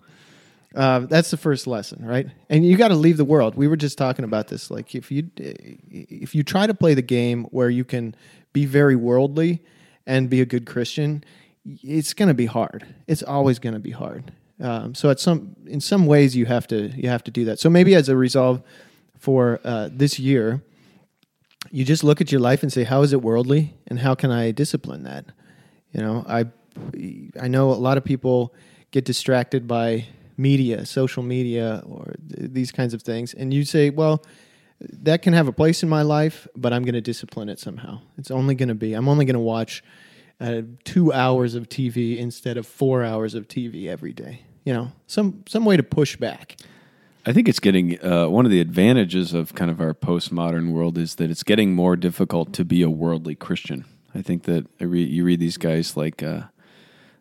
[0.74, 2.28] Uh, that's the first lesson, right?
[2.48, 3.56] And you got to leave the world.
[3.56, 4.70] We were just talking about this.
[4.70, 8.14] Like if you if you try to play the game where you can
[8.52, 9.62] be very worldly
[10.06, 11.24] and be a good Christian,
[11.64, 12.86] it's going to be hard.
[13.08, 14.32] It's always going to be hard.
[14.60, 17.58] Um, so at some in some ways you have to you have to do that.
[17.58, 18.62] So maybe as a resolve
[19.18, 20.62] for uh, this year,
[21.70, 24.30] you just look at your life and say, how is it worldly, and how can
[24.30, 25.26] I discipline that?
[25.92, 26.46] You know, I
[27.40, 28.54] I know a lot of people
[28.90, 33.90] get distracted by media, social media, or th- these kinds of things, and you say,
[33.90, 34.24] well,
[34.80, 38.00] that can have a place in my life, but I'm going to discipline it somehow.
[38.16, 39.82] It's only going to be I'm only going to watch
[40.40, 44.42] uh, two hours of TV instead of four hours of TV every day.
[44.64, 46.56] You know, some some way to push back.
[47.26, 50.96] I think it's getting uh, one of the advantages of kind of our postmodern world
[50.96, 53.84] is that it's getting more difficult to be a worldly Christian.
[54.14, 56.42] I think that I re- you read these guys like uh,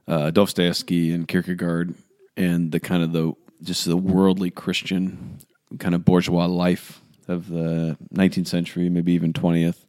[0.08, 1.96] uh, Dostoevsky and Kierkegaard,
[2.36, 5.40] and the kind of the just the worldly Christian
[5.78, 9.86] kind of bourgeois life of the 19th century, maybe even 20th.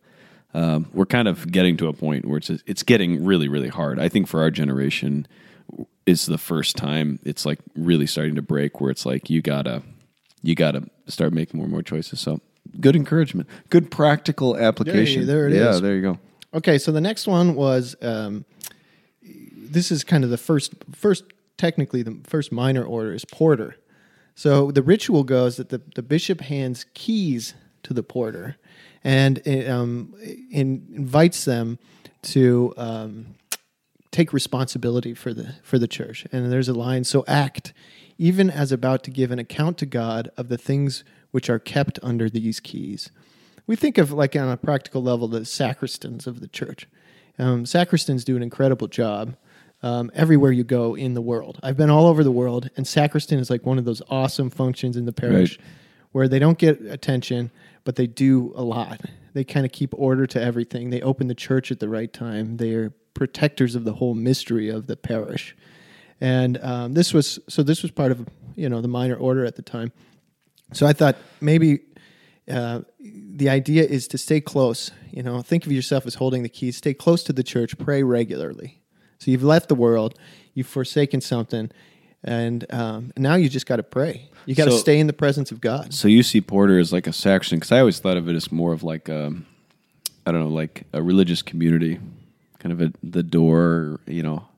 [0.53, 3.99] Um, we're kind of getting to a point where it's it's getting really really hard.
[3.99, 5.27] I think for our generation,
[6.07, 9.83] is the first time it's like really starting to break where it's like you gotta
[10.43, 12.21] you gotta start making more and more choices.
[12.21, 12.41] So
[12.81, 15.27] good encouragement, good practical application.
[15.27, 15.81] there it yeah, is.
[15.81, 16.19] there you go.
[16.53, 18.45] Okay, so the next one was um,
[19.23, 21.25] this is kind of the first first
[21.57, 23.77] technically the first minor order is porter.
[24.35, 28.57] So the ritual goes that the, the bishop hands keys to the porter
[29.05, 30.15] and um,
[30.51, 31.79] in, invites them
[32.23, 33.35] to um,
[34.11, 36.27] take responsibility for the for the church.
[36.33, 37.73] And there's a line: "So act,
[38.19, 42.01] even as about to give an account to God of the things which are kept
[42.03, 43.11] under these keys,"
[43.71, 46.89] we think of like on a practical level the sacristans of the church.
[47.39, 49.37] Um, sacristans do an incredible job
[49.81, 51.61] um, everywhere you go in the world.
[51.63, 54.97] I've been all over the world, and sacristan is like one of those awesome functions
[54.97, 55.67] in the parish Right.
[56.11, 57.53] where they don't get attention,
[57.85, 59.03] but they do a lot.
[59.35, 60.91] They kind of keep order to everything.
[60.91, 62.57] They open the church at the right time.
[62.57, 65.55] They are protectors of the whole mystery of the parish.
[66.21, 67.63] And um, this was so.
[67.63, 69.93] This was part of you know the minor order at the time.
[70.73, 71.81] So I thought maybe
[72.51, 74.91] uh, the idea is to stay close.
[75.11, 76.77] You know, think of yourself as holding the keys.
[76.77, 77.79] Stay close to the church.
[77.79, 78.81] Pray regularly.
[79.19, 80.19] So you've left the world.
[80.55, 81.71] You've forsaken something,
[82.25, 84.29] and um, now you just got to pray.
[84.47, 85.95] You got to So- stay in the presence of God.
[85.95, 88.51] So you see Porter as like a section because I always thought of it as
[88.51, 89.47] more of like um,
[90.27, 92.01] I don't know, like a religious community,
[92.59, 94.01] kind of a, the door.
[94.07, 94.49] You know,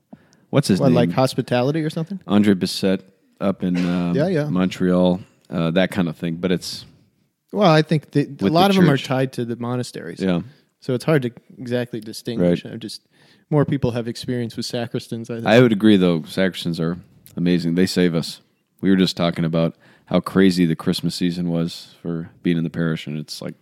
[0.49, 0.95] what's his What, name?
[0.95, 2.19] like hospitality or something?
[2.27, 3.01] Andre Bessette
[3.39, 4.49] up in um, Yeah, yeah.
[4.49, 6.37] Montreal, uh, that kind of thing.
[6.37, 6.85] But it's
[7.53, 9.05] Well, I think the, a lot of them are church.
[9.05, 10.19] tied to the monasteries.
[10.19, 10.41] yeah.
[10.79, 12.65] So it's hard to exactly distinguish.
[12.65, 12.73] Right.
[12.73, 13.07] I'm just
[13.49, 15.29] more people have experience with sacristans.
[15.29, 15.47] I think.
[15.47, 16.21] I would agree, though.
[16.21, 16.97] Sacristans are
[17.37, 17.75] amazing.
[17.75, 18.41] They save us.
[18.81, 19.75] We were just talking about
[20.07, 23.53] how crazy the Christmas season was for being in the parish, and it's like,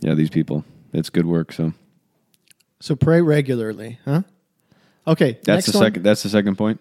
[0.00, 0.64] yeah, these people.
[0.92, 1.52] It's good work.
[1.52, 1.74] So
[2.80, 4.22] so pray regularly, huh?
[5.06, 5.86] Okay, that's the one.
[5.86, 6.02] second.
[6.02, 6.80] That's the second point.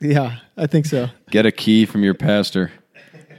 [0.00, 1.08] Yeah, I think so.
[1.30, 2.70] Get a key from your pastor.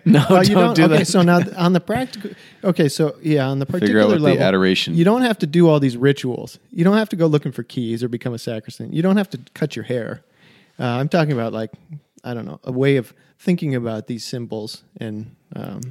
[0.06, 1.08] No, Well, don't, you don't, do okay, that.
[1.08, 2.32] so now on the practical,
[2.64, 4.96] okay, so yeah, on the Figure particular out what level, the adoration.
[4.96, 6.60] you don't have to do all these rituals.
[6.72, 8.94] You don't have to go looking for keys or become a sacristan.
[8.94, 10.24] You don't have to cut your hair.
[10.80, 11.72] Uh, I'm talking about like
[12.24, 15.82] I don't know a way of thinking about these symbols and um,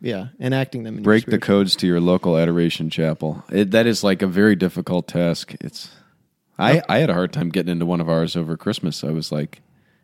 [0.00, 0.98] yeah, enacting them.
[0.98, 3.44] In break the codes to your local adoration chapel.
[3.50, 5.54] It, that is like a very difficult task.
[5.60, 5.90] It's
[6.58, 9.04] I, I had a hard time getting into one of ours over Christmas.
[9.04, 9.60] I was like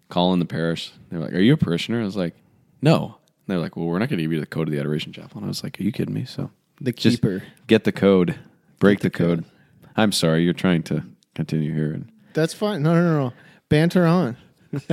[0.09, 0.93] calling the parish.
[1.11, 2.35] They're like, "Are you a parishioner?" I was like,
[2.83, 5.13] "No." They're like, "Well, we're not going to give you the code of the adoration
[5.13, 7.43] chapel." And I was like, "Are you kidding me?" So The keeper.
[7.67, 8.37] get the code,
[8.79, 9.45] break the, the code.
[9.45, 9.91] code.
[9.97, 11.05] I'm sorry, you're trying to
[11.35, 11.93] continue here.
[11.93, 12.83] And That's fine.
[12.83, 13.33] No, no, no, no.
[13.69, 14.37] Banter on.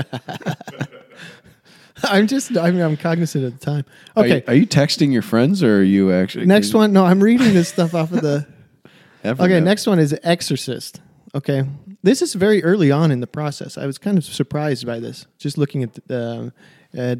[2.04, 2.58] I'm just.
[2.58, 3.86] I'm, I'm cognizant of the time.
[4.16, 4.36] Are Okay.
[4.38, 6.94] you, are you texting your friends, or are you actually next one.
[6.94, 8.48] No, I'm reading this stuff off of the.
[9.24, 9.66] Ever Okay, know?
[9.66, 11.00] next one is Exorcist.
[11.36, 11.64] Okay,
[12.02, 13.78] this is very early on in the process.
[13.78, 15.28] I was kind of surprised by this.
[15.38, 16.52] Just looking at the, at
[16.94, 17.16] uh,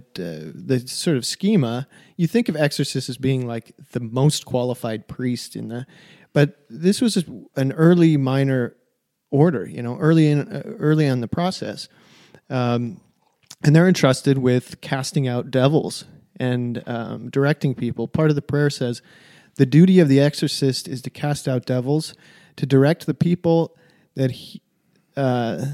[0.54, 5.56] the sort of schema, you think of Exorcist as being like the most qualified priest
[5.56, 5.86] in the,
[6.34, 7.24] but this was
[7.56, 8.76] an early minor
[9.30, 9.66] order.
[9.66, 11.88] You know, early in uh, early on the process,
[12.50, 13.00] um,
[13.64, 16.06] and they're entrusted with casting out devils
[16.38, 18.08] and um, directing people.
[18.08, 19.02] Part of the prayer says,
[19.56, 22.14] "The duty of the exorcist is to cast out devils,
[22.58, 23.78] to direct the people
[24.16, 24.62] that he,
[25.16, 25.66] uh,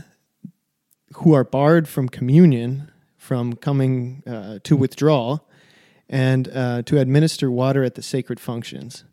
[1.15, 2.91] who are barred from communion,
[3.27, 5.45] from coming uh, to withdrawal,
[6.07, 9.03] and uh, to administer water at the sacred functions."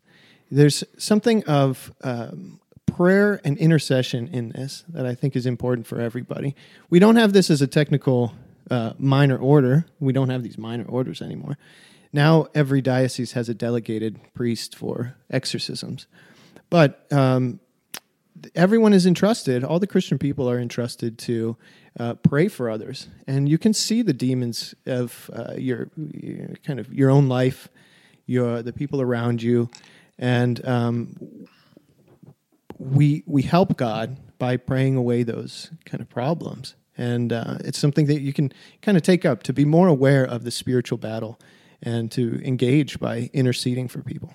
[0.49, 5.99] There's something of um, prayer and intercession in this that I think is important for
[5.99, 6.55] everybody.
[6.89, 8.33] We don't have this as a technical
[8.71, 9.85] uh, minor order.
[9.99, 11.57] We don't have these minor orders anymore.
[12.13, 16.07] Now every diocese has a delegated priest for exorcisms,
[16.69, 17.59] but um,
[18.53, 19.63] everyone is entrusted.
[19.63, 21.57] All the Christian people are entrusted to
[21.99, 26.79] uh, pray for others, and you can see the demons of uh, your, your kind
[26.79, 27.69] of your own life,
[28.25, 29.69] your the people around you,
[30.19, 31.15] and um,
[32.77, 36.75] we we help God by praying away those kind of problems.
[36.97, 40.23] And uh, it's something that you can kind of take up to be more aware
[40.25, 41.37] of the spiritual battle
[41.81, 44.33] and to engage by interceding for people.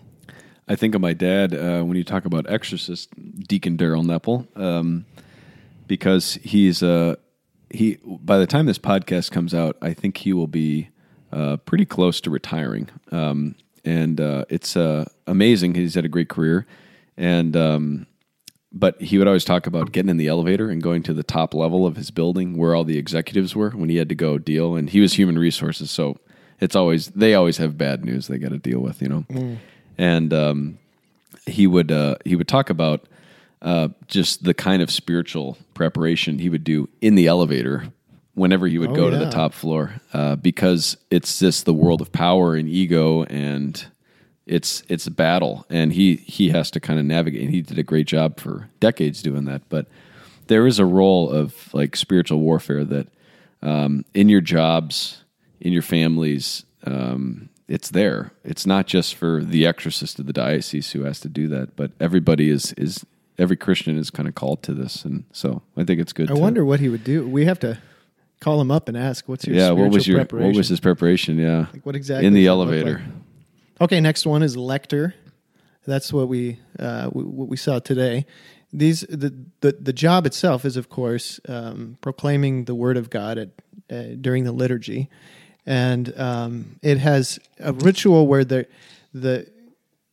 [0.70, 3.08] I think of my dad uh, when you talk about exorcist
[3.48, 5.04] Deacon Daryl Nepil, um,
[5.88, 7.16] because he's uh,
[7.70, 7.98] he.
[8.04, 10.90] By the time this podcast comes out, I think he will be
[11.32, 15.74] uh, pretty close to retiring, um, and uh, it's uh, amazing.
[15.74, 16.68] He's had a great career,
[17.16, 18.06] and um,
[18.70, 21.52] but he would always talk about getting in the elevator and going to the top
[21.52, 24.76] level of his building where all the executives were when he had to go deal.
[24.76, 26.20] And he was human resources, so
[26.60, 29.24] it's always they always have bad news they got to deal with, you know.
[30.00, 30.78] And um,
[31.46, 33.06] he would uh, he would talk about
[33.60, 37.84] uh, just the kind of spiritual preparation he would do in the elevator
[38.32, 42.00] whenever he would Oh, go to the top floor uh, because it's just the world
[42.00, 43.86] of power and ego and
[44.46, 45.66] it's it's a battle.
[45.68, 48.70] And he he has to kind of navigate and he did a great job for
[48.80, 49.68] decades doing that.
[49.68, 49.86] But
[50.46, 53.08] there is a role of like spiritual warfare that
[53.62, 55.22] um, in your jobs
[55.60, 60.90] in your families um, it's there it's not just for the exorcist of the diocese
[60.92, 63.06] who has to do that but everybody is is
[63.38, 66.34] every christian is kind of called to this and so i think it's good I
[66.34, 67.26] to- wonder what he would do.
[67.26, 67.78] We have to
[68.40, 70.80] call him up and ask, "What's your yeah what was your preparation?" what was his
[70.80, 73.82] preparation yeah Like, what exactly in the does it look elevator like?
[73.82, 75.14] Okay, next one is lector.
[75.86, 78.26] That's what we uh, what we saw today.
[78.72, 83.38] These the, the the job itself is, of course, um, proclaiming the word of God
[83.38, 83.48] at,
[83.90, 85.08] uh, during the liturgy,
[85.66, 88.66] and um, it has a ritual where the
[89.12, 89.46] the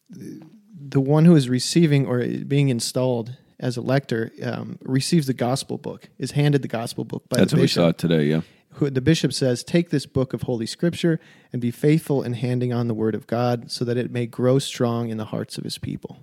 [0.10, 5.78] the one who is receiving or being installed as a lector um, receives the gospel
[5.78, 8.26] book, is handed the gospel book by That's the what we bishop saw today.
[8.26, 8.42] Yeah.
[8.74, 11.20] who the bishop says, Take this book of Holy Scripture
[11.52, 14.60] and be faithful in handing on the word of God so that it may grow
[14.60, 16.20] strong in the hearts of his people.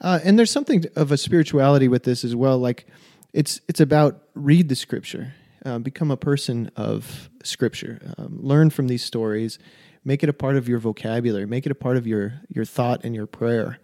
[0.00, 2.56] Uh, and there's something of a spirituality with this as well.
[2.58, 2.86] Like
[3.32, 8.88] it's, it's about read the Scripture, uh, become a person of Scripture, um, learn from
[8.88, 9.58] these stories,
[10.04, 13.04] make it a part of your vocabulary, make it a part of your, your thought
[13.04, 13.78] and your prayer,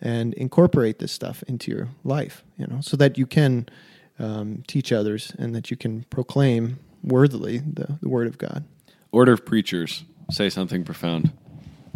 [0.00, 3.68] and incorporate this stuff into your life, you know, so that you can
[4.18, 8.64] um, teach others and that you can proclaim worthily the, the word of God.
[9.12, 11.32] Order of preachers say something profound.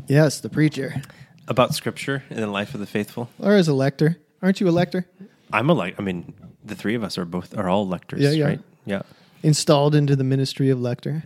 [0.07, 1.03] Yes, the preacher.
[1.49, 3.31] About scripture and the life of the faithful.
[3.39, 4.19] Or as a lector.
[4.43, 5.07] Aren't you a lector?
[5.53, 5.97] I'm a lector.
[6.01, 6.35] I mean,
[6.65, 8.45] the three of us are both are all lectors, Yeah, yeah.
[8.45, 8.61] right?
[8.87, 9.03] Yeah.
[9.43, 11.25] Installed into the ministry of lector.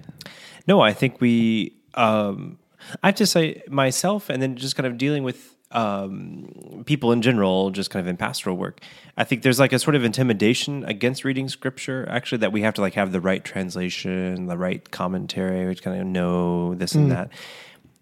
[0.66, 1.76] No, I think we.
[1.94, 2.58] Um,
[3.02, 7.22] I have to say myself, and then just kind of dealing with um, people in
[7.22, 8.80] general, just kind of in pastoral work.
[9.16, 12.08] I think there's like a sort of intimidation against reading scripture.
[12.10, 16.00] Actually, that we have to like have the right translation, the right commentary, which kind
[16.00, 17.30] of know this and that.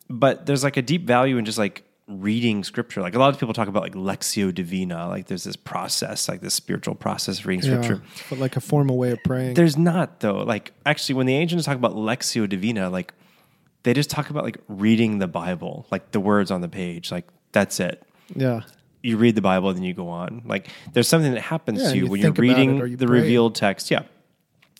[0.08, 3.00] But there's like a deep value in just like reading scripture.
[3.02, 6.40] Like a lot of people talk about like lectio divina, like there's this process, like
[6.40, 8.00] this spiritual process of reading scripture.
[8.30, 9.54] But like a formal way of praying.
[9.54, 10.38] There's not though.
[10.38, 13.12] Like actually, when the ancients talk about lectio divina, like
[13.82, 17.12] they just talk about like reading the Bible, like the words on the page.
[17.12, 18.02] Like that's it.
[18.34, 18.62] yeah.
[19.00, 20.42] You read the Bible, then you go on.
[20.44, 23.06] Like there's something that happens Yeah, to you, you when you're it reading you the
[23.06, 23.92] revealed text.
[23.92, 24.02] Yeah.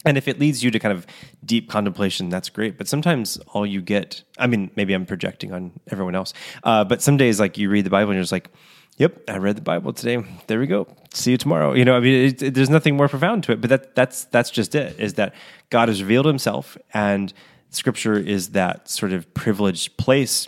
[0.05, 1.07] And if it leads you to kind of
[1.45, 2.79] deep contemplation, that's great.
[2.79, 6.33] But sometimes all you get, I mean, maybe I'm projecting on everyone else,
[6.63, 8.49] uh, but some days like you read the Bible and you're just like,
[8.97, 10.25] yep, I read the Bible today.
[10.47, 10.87] There we go.
[11.13, 11.73] See you tomorrow.
[11.73, 14.25] You know, I mean, it, it- there's nothing more profound to it, but that, that's,
[14.27, 15.35] that's just it is that
[15.71, 17.33] God has revealed himself and
[17.71, 20.47] scripture is that sort of privileged place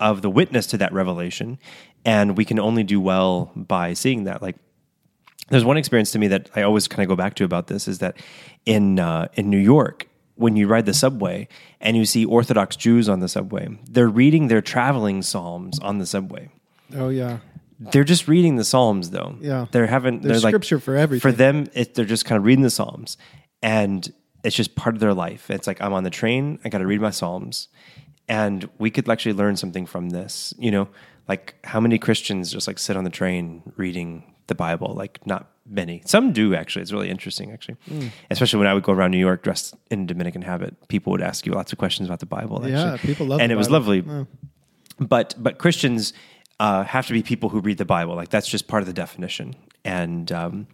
[0.00, 1.58] of the witness to that revelation.
[2.04, 4.40] And we can only do well by seeing that.
[4.42, 4.56] Like,
[5.50, 7.86] there's one experience to me that I always kind of go back to about this
[7.86, 8.16] is that
[8.64, 11.48] in uh, in New York, when you ride the subway
[11.80, 16.06] and you see Orthodox Jews on the subway, they're reading their traveling psalms on the
[16.06, 16.48] subway.
[16.96, 17.38] Oh yeah.
[17.80, 19.36] They're just reading the psalms, though.
[19.40, 19.66] Yeah.
[19.70, 21.22] they're having There's they're like scripture for everything.
[21.22, 23.16] For them, it, they're just kind of reading the psalms,
[23.62, 24.12] and
[24.44, 25.50] it's just part of their life.
[25.50, 27.68] It's like I'm on the train, I got to read my psalms,
[28.28, 30.52] and we could actually learn something from this.
[30.58, 30.88] You know,
[31.26, 34.92] like how many Christians just like sit on the train reading the Bible?
[34.94, 36.02] Like not many.
[36.04, 36.82] Some do actually.
[36.82, 38.08] It's really interesting actually, Hmm.
[38.30, 40.72] especially when I would go around New York dressed in Dominican habit.
[40.88, 42.56] People would ask you lots of questions about the Bible.
[42.58, 42.72] Actually.
[42.72, 44.24] Yeah, people love and it was lovely Yeah.
[44.98, 46.12] but but Christians
[46.58, 48.14] uh, have to be people who read the Bible.
[48.14, 50.66] Like that's just part of the definition, and um,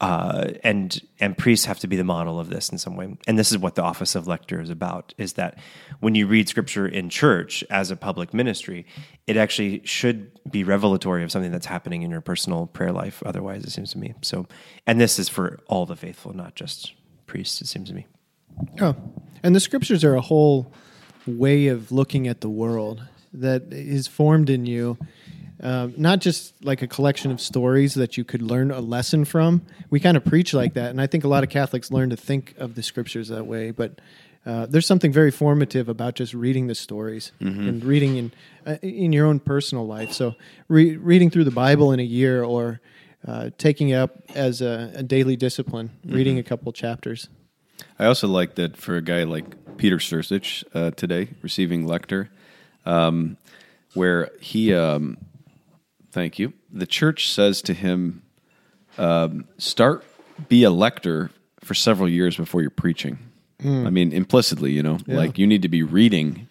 [0.00, 3.16] uh, and and priests have to be the model of this in some way.
[3.26, 5.58] And this is what the office of lector is about: is that
[6.00, 8.86] when you read Scripture in church as a public ministry,
[9.26, 13.22] it actually should be revelatory of something that's happening in your personal prayer life.
[13.26, 14.14] Otherwise, it seems to me.
[14.22, 14.46] So,
[14.86, 16.94] and this is for all the faithful, not just
[17.26, 17.60] priests.
[17.60, 18.06] It seems to me.
[18.80, 18.94] Oh,
[19.42, 20.72] and the scriptures are a whole
[21.26, 24.96] way of looking at the world that is formed in you.
[25.60, 29.62] Um, not just like a collection of stories that you could learn a lesson from.
[29.90, 32.16] We kind of preach like that, and I think a lot of Catholics learn to
[32.16, 33.72] think of the scriptures that way.
[33.72, 34.00] But
[34.46, 38.32] uh, there's something very formative about just reading the stories and reading in
[38.66, 40.12] uh, in your own personal life.
[40.12, 40.36] So
[40.68, 42.80] re- reading through the Bible in a year, or
[43.26, 47.28] uh, taking it up as a, a daily discipline, reading a couple chapters.
[47.98, 52.30] I also like that for a guy like Peter Stursich uh, today, receiving lector,
[52.86, 53.36] um,
[53.94, 55.18] where he, um,
[56.12, 58.22] thank you, the church says to him,
[58.96, 60.04] um, start
[60.48, 63.18] be a lector for several years before you're preaching.
[63.86, 66.48] I mean, implicitly, you know, like you need to be reading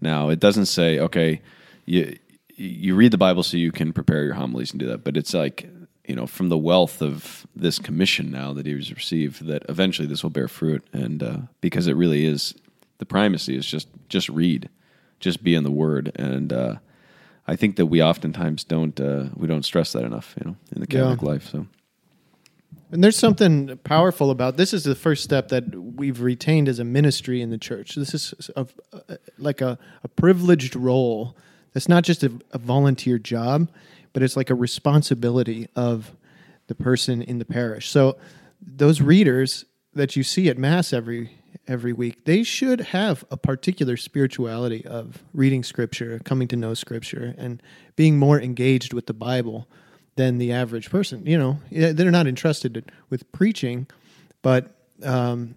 [0.00, 0.28] now.
[0.28, 1.40] It doesn't say, okay,
[1.86, 2.18] you
[2.56, 5.32] you read the Bible so you can prepare your homilies and do that, but it's
[5.32, 5.66] like
[6.06, 10.22] you know from the wealth of this commission now that he's received that eventually this
[10.22, 12.54] will bear fruit, and uh, because it really is
[12.98, 14.68] the primacy is just just read,
[15.20, 16.74] just be in the Word, and uh,
[17.46, 20.80] I think that we oftentimes don't uh, we don't stress that enough, you know, in
[20.82, 21.00] the Yeah.
[21.02, 21.48] Catholic life.
[21.50, 21.66] So
[22.92, 24.72] And there's something powerful about this.
[24.72, 27.94] Is the first step that we've retained as a ministry in the church.
[27.94, 31.36] This is a, a- like a, a privileged role.
[31.72, 33.68] That's not just a, a volunteer job,
[34.12, 36.12] but it's like a responsibility of
[36.66, 37.88] the person in the parish.
[37.90, 38.16] So
[38.60, 39.64] those readers
[39.94, 41.30] that you see at mass every
[41.66, 47.34] every week, they should have a particular spirituality of reading scripture, coming to know scripture,
[47.38, 47.62] and
[47.96, 49.68] being more engaged with the Bible
[50.16, 51.24] than the average person.
[51.26, 53.86] You know, they're not entrusted with preaching,
[54.42, 55.54] but um,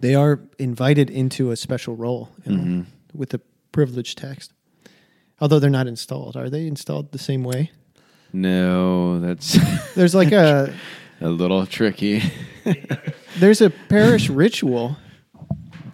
[0.00, 3.40] they are invited into a special role you know, with a
[3.72, 4.52] privileged text.
[5.40, 7.72] Although they're not installed, are they installed the same way?
[8.32, 9.58] No, that's
[9.94, 10.72] There's like a
[11.20, 12.22] a little tricky.
[13.38, 14.96] there's a parish ritual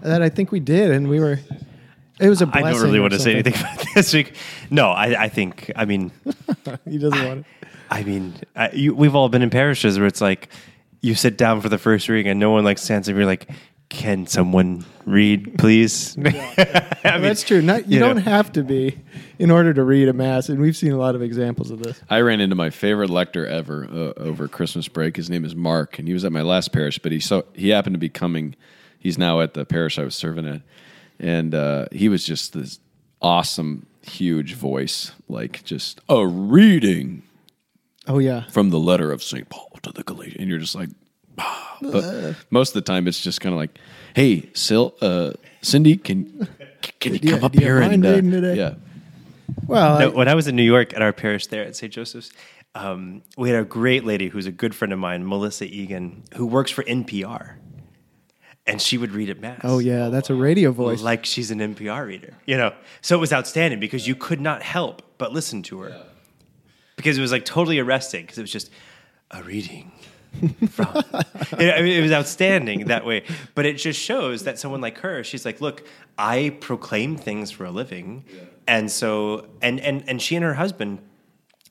[0.02, 1.38] that I think we did, and we were.
[2.18, 2.66] It was a I blessing.
[2.66, 4.34] I don't really want to say anything about this week.
[4.68, 5.70] No, I, I think.
[5.74, 6.12] I mean,
[6.84, 7.46] he doesn't want it.
[7.90, 10.48] I mean, I, you, we've all been in parishes where it's like
[11.00, 13.16] you sit down for the first reading and no one like stands up.
[13.16, 13.50] You're like,
[13.88, 17.62] "Can someone read, please?" I mean, That's true.
[17.62, 18.98] Not, you, you don't have to be
[19.38, 22.00] in order to read a mass, and we've seen a lot of examples of this.
[22.08, 25.16] I ran into my favorite lector ever uh, over Christmas break.
[25.16, 27.70] His name is Mark, and he was at my last parish, but he so he
[27.70, 28.54] happened to be coming.
[29.00, 30.60] He's now at the parish I was serving at,
[31.18, 32.78] and uh, he was just this
[33.20, 37.22] awesome, huge voice, like just a reading
[38.06, 40.90] Oh yeah, from the letter of Saint Paul to the Galatians, and you're just like.
[41.38, 43.78] "Ah." But most of the time, it's just kind of like,
[44.14, 45.32] "Hey, Sil, uh,
[45.62, 46.46] Cindy, can
[47.00, 48.74] can you Yeah, come up do you here and uh, reading today?" yeah,
[49.66, 51.90] well, No, I- when I was in New York at our parish there at St.
[51.92, 52.32] Joseph's,
[52.74, 56.44] um, we had a great lady who's a good friend of mine, Melissa Egan, who
[56.46, 57.54] works for NPR.
[58.66, 59.60] And she would read at Mass.
[59.64, 61.02] oh yeah, that's a radio voice.
[61.02, 62.72] Like she's an NPR reader, you know?
[63.00, 66.06] So it was outstanding because you could not help but listen to her.
[66.96, 68.70] Because it was like totally arresting because it was just
[69.30, 69.90] a reading
[70.70, 71.02] from.
[71.58, 73.24] Know, I mean, it was outstanding that way.
[73.54, 75.84] But it just shows that someone like her, she's like, look,
[76.16, 78.24] I proclaim things for a living.
[78.68, 81.00] And so, and, and, and she and her husband,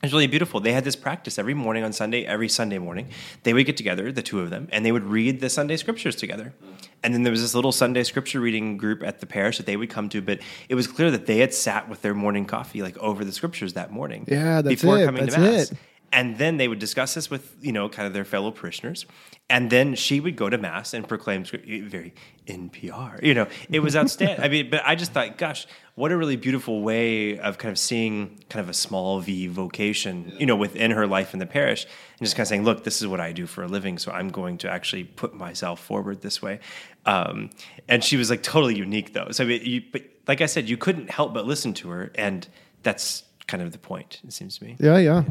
[0.02, 0.60] it's really beautiful.
[0.60, 3.08] They had this practice every morning on Sunday, every Sunday morning.
[3.42, 6.16] They would get together, the two of them, and they would read the Sunday scriptures
[6.16, 6.54] together.
[6.64, 6.88] Mm.
[7.02, 9.76] And then there was this little Sunday scripture reading group at the parish that they
[9.76, 12.82] would come to, but it was clear that they had sat with their morning coffee
[12.82, 14.24] like over the scriptures that morning.
[14.28, 15.04] Yeah, that's before it.
[15.06, 15.72] coming That's to mass.
[15.72, 15.78] it.
[16.12, 19.06] And then they would discuss this with, you know, kind of their fellow parishioners.
[19.48, 22.14] And then she would go to mass and proclaim very
[22.46, 23.22] NPR.
[23.22, 24.40] You know, it was outstanding.
[24.40, 27.78] I mean, but I just thought, gosh, what a really beautiful way of kind of
[27.78, 31.84] seeing kind of a small V vocation, you know, within her life in the parish,
[31.84, 34.10] and just kind of saying, look, this is what I do for a living, so
[34.10, 36.60] I'm going to actually put myself forward this way.
[37.06, 37.50] Um,
[37.88, 39.28] and she was like totally unique, though.
[39.30, 42.10] So, I mean, you, but like I said, you couldn't help but listen to her,
[42.14, 42.48] and
[42.82, 44.20] that's kind of the point.
[44.24, 44.76] It seems to me.
[44.78, 45.24] yeah, yeah.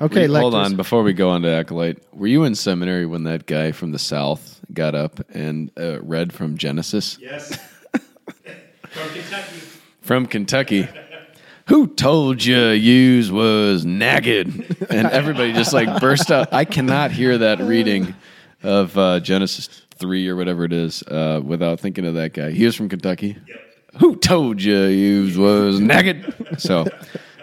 [0.00, 1.98] Okay, Wait, hold on before we go on to acolyte.
[2.12, 6.32] Were you in seminary when that guy from the south got up and uh, read
[6.32, 7.56] from Genesis Yes.
[8.90, 9.60] From Kentucky.
[10.02, 10.88] from Kentucky?
[11.66, 14.86] Who told you yous was nagged?
[14.90, 16.52] And everybody just like burst out.
[16.52, 18.14] I cannot hear that reading
[18.62, 19.66] of uh, Genesis
[19.96, 22.50] three or whatever it is uh, without thinking of that guy.
[22.52, 23.36] He was from Kentucky.
[23.48, 23.60] Yep.
[24.00, 26.32] Who told you yous was nagged?
[26.58, 26.84] So,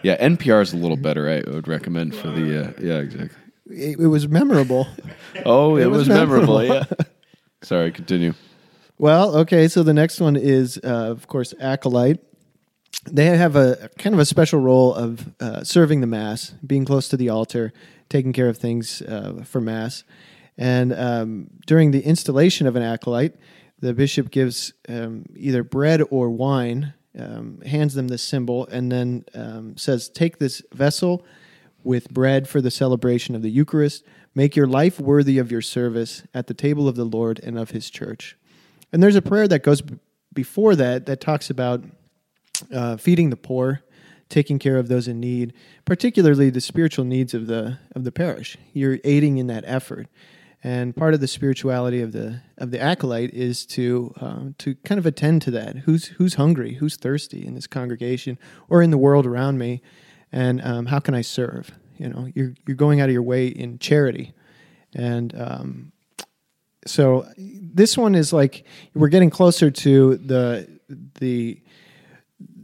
[0.04, 1.30] yeah, NPR is a little better.
[1.30, 3.38] I would recommend for the uh, yeah exactly.
[3.70, 4.88] It, it was memorable.
[5.46, 6.60] Oh, it, was was, memorable.
[6.60, 6.86] memorable.
[7.00, 7.06] Yeah.
[7.62, 8.34] Sorry, continue.
[8.98, 12.20] Well, okay, so the next one is, uh, of course, acolyte.
[13.10, 17.08] They have a kind of a special role of uh, serving the mass, being close
[17.10, 17.72] to the altar,
[18.10, 20.04] taking care of things uh, for mass.
[20.58, 23.36] And um, during the installation of an acolyte,
[23.80, 29.26] the bishop gives um, either bread or wine, um, hands them this symbol, and then
[29.34, 31.26] um, says, Take this vessel
[31.84, 34.04] with bread for the celebration of the Eucharist.
[34.34, 37.72] Make your life worthy of your service at the table of the Lord and of
[37.72, 38.38] his church.
[38.94, 39.82] And there's a prayer that goes
[40.34, 41.84] before that that talks about
[42.74, 43.82] uh, feeding the poor,
[44.30, 45.54] taking care of those in need,
[45.86, 48.58] particularly the spiritual needs of the of the parish.
[48.74, 50.08] You're aiding in that effort,
[50.64, 55.00] and part of the spirituality of the of the acolyte is to uh, to kind
[55.00, 55.78] of attend to that.
[55.80, 56.76] Who's who's hungry?
[56.76, 58.38] Who's thirsty in this congregation
[58.70, 59.82] or in the world around me?
[60.32, 61.72] And um, how can I serve?
[61.98, 64.34] You know, you're you're going out of your way in charity,
[64.94, 65.92] and um,
[66.86, 70.80] so this one is like we're getting closer to the
[71.20, 71.62] the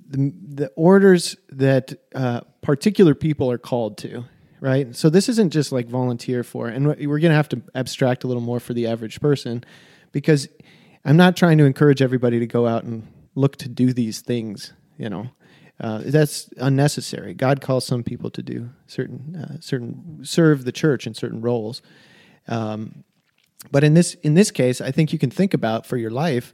[0.10, 4.24] the, the orders that uh, particular people are called to
[4.60, 4.96] right?
[4.96, 8.28] So this isn't just like volunteer for and we're going to have to abstract a
[8.28, 9.64] little more for the average person
[10.12, 10.48] because
[11.06, 14.74] i'm not trying to encourage everybody to go out and look to do these things
[14.98, 15.30] you know?
[15.80, 17.36] Uh, that's unnecessary.
[17.36, 21.84] God calls some people to do certain uh, certain serve the church in certain roles.
[22.48, 23.04] Um,
[23.72, 26.52] but in this in this case, I think you can think about for your life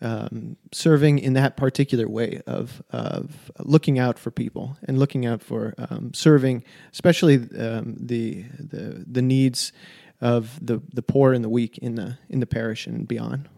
[0.00, 5.42] um, serving in that particular way of of looking out for people and looking out
[5.42, 9.72] for um, serving, especially um, the the the needs
[10.20, 13.48] of the the poor and the weak in the in the parish and beyond.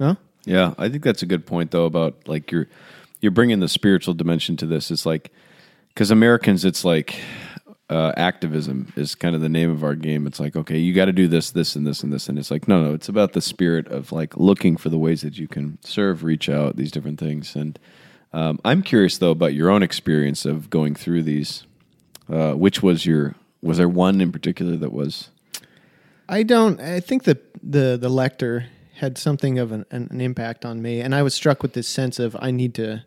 [0.00, 0.16] Huh?
[0.44, 2.68] Yeah, I think that's a good point though about like you're
[3.20, 4.90] you're bringing the spiritual dimension to this.
[4.90, 5.30] It's like
[5.88, 7.20] because Americans, it's like
[7.90, 10.26] uh, activism is kind of the name of our game.
[10.26, 12.50] It's like okay, you got to do this, this, and this, and this, and it's
[12.50, 15.48] like no, no, it's about the spirit of like looking for the ways that you
[15.48, 17.54] can serve, reach out, these different things.
[17.56, 17.78] And
[18.32, 21.64] um, I'm curious though about your own experience of going through these.
[22.30, 25.30] Uh, which was your was there one in particular that was
[26.28, 26.80] I don't.
[26.80, 28.66] I think that the the lector
[28.96, 31.88] had something of an, an, an impact on me, and I was struck with this
[31.88, 33.04] sense of I need to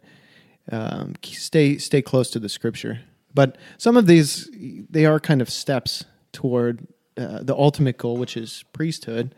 [0.72, 3.02] um, stay stay close to the scripture.
[3.34, 4.50] But some of these
[4.90, 9.36] they are kind of steps toward uh, the ultimate goal, which is priesthood,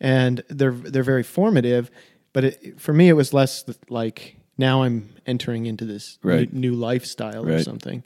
[0.00, 1.90] and they're they're very formative.
[2.32, 6.52] But it, for me, it was less like now I'm entering into this Right.
[6.52, 8.02] new, new lifestyle or something.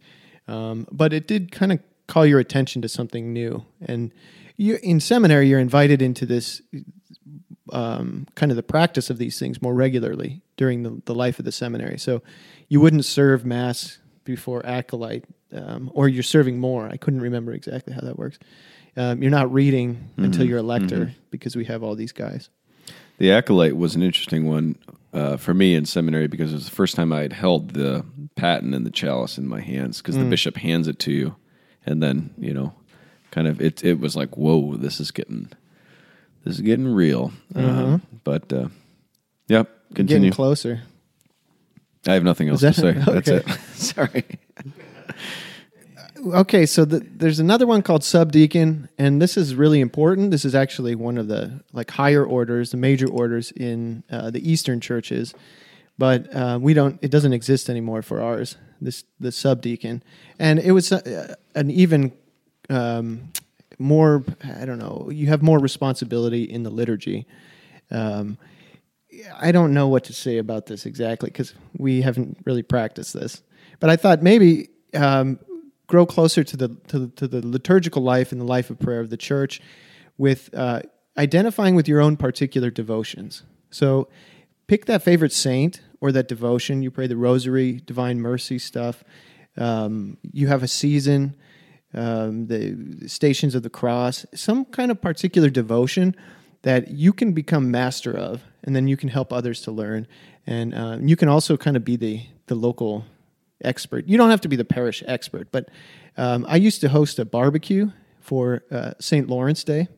[0.49, 1.79] Um, but it did kind of
[2.09, 3.65] call your attention to something new.
[3.81, 4.13] And
[4.57, 6.61] you, in seminary, you're invited into this
[7.73, 11.45] um, kind of the practice of these things more regularly during the, the life of
[11.45, 11.99] the seminary.
[11.99, 12.21] So
[12.69, 13.99] you wouldn't serve mass
[14.31, 16.89] before acolyte, um, or you're serving more.
[16.89, 18.39] I couldn't remember exactly how that works.
[18.97, 22.49] Um, you're not reading until you're a lector because we have all these guys.
[23.19, 24.77] The acolyte was an interesting one
[25.13, 28.05] uh, for me in seminary because it was the first time I had held the
[28.37, 31.37] paten and the chalice in my hands because the bishop hands it to you,
[31.85, 32.73] and then you know,
[33.31, 33.85] kind of it.
[33.85, 35.51] It was like, whoa, this is getting,
[36.45, 37.33] this is getting real.
[37.55, 38.69] Uh, but uh,
[39.49, 40.31] yep, continue.
[40.31, 40.83] Getting closer.
[42.07, 42.93] I have nothing else that- to say.
[43.13, 43.49] That's it.
[43.75, 44.25] Sorry.
[46.27, 50.31] Okay, so the, there's another one called subdeacon, and this is really important.
[50.31, 54.51] This is actually one of the like higher orders, the major orders in uh, the
[54.51, 55.33] Eastern churches,
[55.97, 56.99] but uh, we don't.
[57.01, 58.57] It doesn't exist anymore for ours.
[58.83, 60.03] This the subdeacon,
[60.39, 62.13] and it was uh, an even
[62.69, 63.33] um,
[63.79, 64.23] more.
[64.45, 65.09] I don't know.
[65.11, 67.27] You have more responsibility in the liturgy.
[67.91, 68.37] Um,
[69.39, 73.43] I don't know what to say about this exactly because we haven't really practiced this.
[73.79, 75.39] But I thought maybe um,
[75.87, 79.11] grow closer to the, to to the liturgical life and the life of prayer of
[79.11, 79.61] the church
[80.19, 80.83] with uh,
[81.17, 83.43] identifying with your own particular devotions.
[83.71, 84.09] So
[84.67, 86.83] pick that favorite saint or that devotion.
[86.83, 89.03] You pray the Rosary, Divine Mercy stuff.
[89.57, 91.35] Um, you have a season,
[91.93, 96.15] um, the Stations of the Cross, some kind of particular devotion
[96.63, 100.07] that you can become master of, and then you can help others to learn.
[100.47, 103.05] And uh, you can also kind of be the the local
[103.63, 104.07] expert.
[104.09, 105.69] You don't have to be the parish expert, but
[106.17, 107.91] um, I used to host a barbecue
[108.21, 109.29] for uh, St.
[109.29, 109.89] Lawrence Day,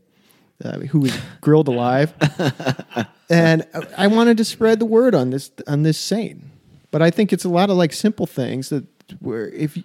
[0.65, 2.13] uh, who was grilled alive,
[3.31, 6.43] and I- I wanted to spread the word on this on this saint.
[6.91, 8.85] But I think it's a lot of like simple things that
[9.21, 9.79] where if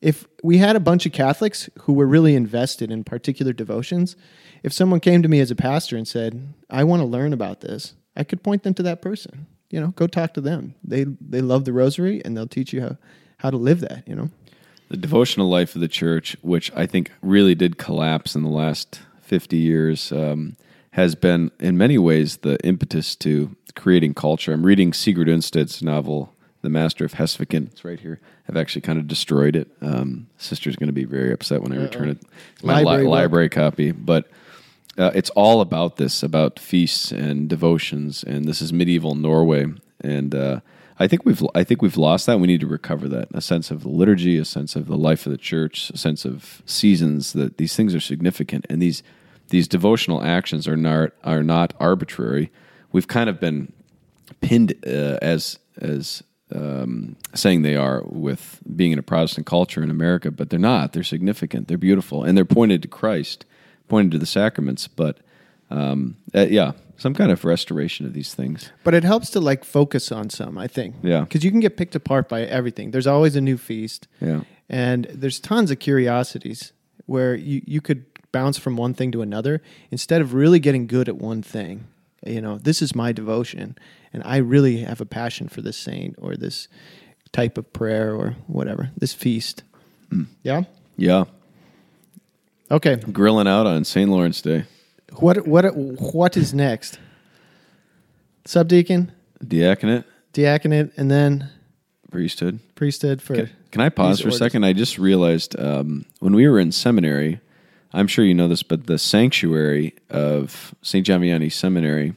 [0.00, 4.16] if we had a bunch of Catholics who were really invested in particular devotions,
[4.62, 7.60] if someone came to me as a pastor and said, "I want to learn about
[7.60, 9.46] this," I could point them to that person.
[9.70, 10.74] You know, go talk to them.
[10.84, 12.96] They they love the Rosary and they'll teach you how
[13.38, 14.04] how to live that.
[14.06, 14.30] You know.
[14.88, 19.00] the devotional life of the church, which I think really did collapse in the last
[19.20, 20.56] 50 years, um,
[20.92, 24.52] has been in many ways the impetus to creating culture.
[24.52, 26.35] I'm reading Sigrid Undset's novel,
[26.66, 27.68] The Master of Hestviken.
[27.68, 28.18] It's right here.
[28.48, 29.68] I've actually kind of destroyed it.
[29.80, 32.18] Um, sister's going to be very upset when I return it.
[32.54, 33.92] It's my Library li- library copy.
[33.92, 34.28] But
[34.98, 39.66] uh, it's all about this, about feasts and devotions, and this is medieval Norway.
[40.00, 40.58] And uh,
[40.98, 42.40] I think we've I think we've lost that.
[42.40, 43.28] We need to recover that.
[43.32, 46.24] A sense of the liturgy, a sense of the life of the church, a sense
[46.24, 47.32] of seasons.
[47.32, 49.04] That these things are significant, and these
[49.50, 52.50] these devotional actions are not are not arbitrary.
[52.90, 53.72] We've kind of been
[54.40, 59.90] pinned uh, as as um, saying they are with being in a Protestant culture in
[59.90, 60.92] America, but they're not.
[60.92, 61.68] They're significant.
[61.68, 63.44] They're beautiful, and they're pointed to Christ,
[63.88, 64.86] pointed to the sacraments.
[64.88, 65.18] But
[65.70, 68.70] um, uh, yeah, some kind of restoration of these things.
[68.84, 70.96] But it helps to like focus on some, I think.
[71.02, 71.20] Yeah.
[71.20, 72.90] Because you can get picked apart by everything.
[72.90, 74.08] There's always a new feast.
[74.20, 74.42] Yeah.
[74.68, 76.72] And there's tons of curiosities
[77.06, 81.08] where you, you could bounce from one thing to another instead of really getting good
[81.08, 81.86] at one thing.
[82.24, 83.76] You know, this is my devotion,
[84.12, 86.68] and I really have a passion for this saint or this
[87.32, 89.62] type of prayer or whatever, this feast.
[90.42, 90.62] Yeah?
[90.96, 91.24] Yeah,
[92.70, 92.96] Okay.
[92.96, 94.08] grilling out on St.
[94.10, 94.64] Lawrence Day.
[95.18, 96.98] What what what is next?
[98.46, 99.10] Subdeacon,
[99.44, 101.50] Diaconate, diaconate, and then
[102.10, 102.60] priesthood.
[102.74, 104.64] priesthood for Can, can I pause for a second?
[104.64, 107.40] I just realized um, when we were in seminary,
[107.92, 111.06] I'm sure you know this, but the sanctuary of St.
[111.06, 112.14] Vianney Seminary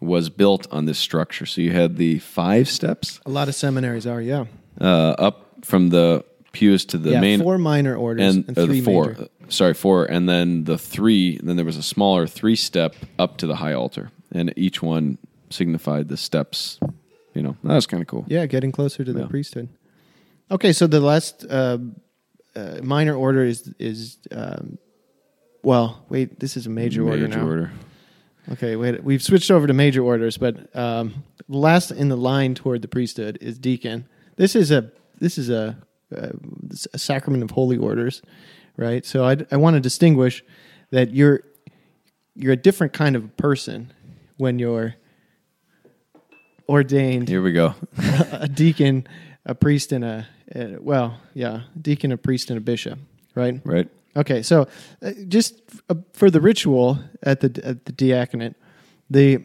[0.00, 1.46] was built on this structure.
[1.46, 4.44] So you had the five steps A lot of seminaries are, yeah.
[4.80, 8.80] uh, up from the pews to the yeah, main four minor orders and, and, three
[8.80, 9.08] four.
[9.08, 9.22] major.
[9.22, 11.38] uh, Sorry, four, and then the three.
[11.42, 15.18] Then there was a smaller three step up to the high altar, and each one
[15.50, 16.80] signified the steps.
[17.32, 18.24] You know, that was kind of cool.
[18.28, 19.26] Yeah, getting closer to the Yeah.
[19.28, 19.68] priesthood.
[20.50, 21.78] Okay, so the last uh,
[22.56, 24.78] uh, minor order is is um,
[25.66, 27.44] well, wait, this is a major, order now.
[27.44, 27.72] order.
[28.52, 32.82] Okay, wait, we've switched over to major orders, but um, last in the line toward
[32.82, 34.06] the priesthood is deacon.
[34.36, 35.76] This is a this is a,
[36.12, 36.30] a,
[36.94, 38.22] a sacrament of holy orders,
[38.76, 39.04] right?
[39.04, 40.44] So I, I want to distinguish
[40.92, 41.40] that you're
[42.36, 43.92] you're a different kind of person
[44.36, 44.94] when you're
[46.68, 47.74] ordained Here we go.
[48.30, 49.08] a deacon,
[49.44, 53.00] a priest, and a, uh well, yeah, deacon, a priest, and a bishop,
[53.34, 53.60] right?
[53.64, 53.88] Right.
[54.16, 54.66] Okay, so
[55.02, 55.60] uh, just
[55.90, 58.54] uh, for the ritual at the at the diaconate,
[59.10, 59.44] the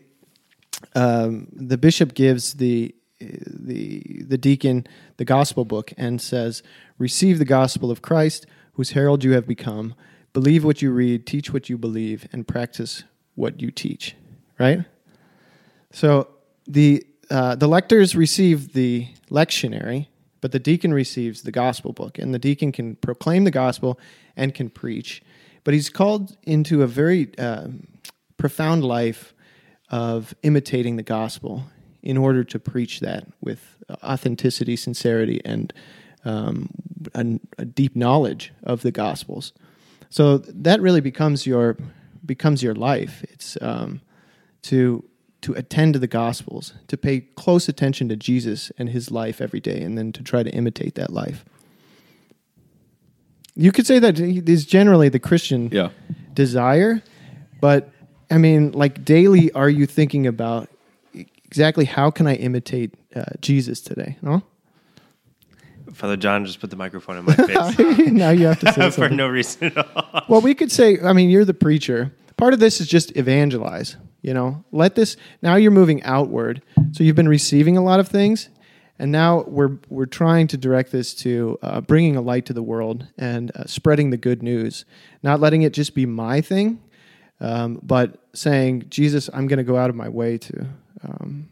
[0.95, 6.63] um, the bishop gives the the the deacon the gospel book and says,
[6.97, 9.93] "Receive the gospel of Christ, whose herald you have become.
[10.33, 13.03] Believe what you read, teach what you believe, and practice
[13.35, 14.15] what you teach."
[14.57, 14.85] Right.
[15.91, 16.29] So
[16.65, 20.07] the uh, the lectors receive the lectionary,
[20.41, 23.99] but the deacon receives the gospel book, and the deacon can proclaim the gospel
[24.35, 25.21] and can preach.
[25.63, 27.87] But he's called into a very um,
[28.37, 29.33] profound life
[29.89, 31.65] of imitating the gospel
[32.01, 35.71] in order to preach that with authenticity, sincerity, and
[36.25, 36.69] um,
[37.13, 39.53] a, a deep knowledge of the gospels.
[40.09, 41.77] So that really becomes your
[42.25, 43.23] becomes your life.
[43.29, 44.01] It's um,
[44.63, 45.03] to
[45.41, 49.59] to attend to the gospels, to pay close attention to Jesus and his life every
[49.59, 51.43] day, and then to try to imitate that life.
[53.55, 55.89] You could say that is generally the Christian Yeah.
[56.33, 57.01] desire,
[57.59, 57.89] but
[58.29, 60.69] I mean, like daily, are you thinking about
[61.13, 64.17] exactly how can I imitate uh, Jesus today?
[64.21, 64.41] No,
[65.91, 67.77] Father John just put the microphone in my face
[68.13, 70.23] now you have to say for no reason at all.
[70.29, 72.13] Well, we could say, I mean, you're the preacher.
[72.37, 73.97] Part of this is just evangelize.
[74.21, 75.17] You know, let this.
[75.41, 76.61] Now you're moving outward,
[76.91, 78.49] so you've been receiving a lot of things,
[78.99, 82.61] and now we're we're trying to direct this to uh, bringing a light to the
[82.61, 84.85] world and uh, spreading the good news,
[85.23, 86.79] not letting it just be my thing,
[87.39, 90.67] um, but saying, Jesus, I'm going to go out of my way to,
[91.03, 91.49] um,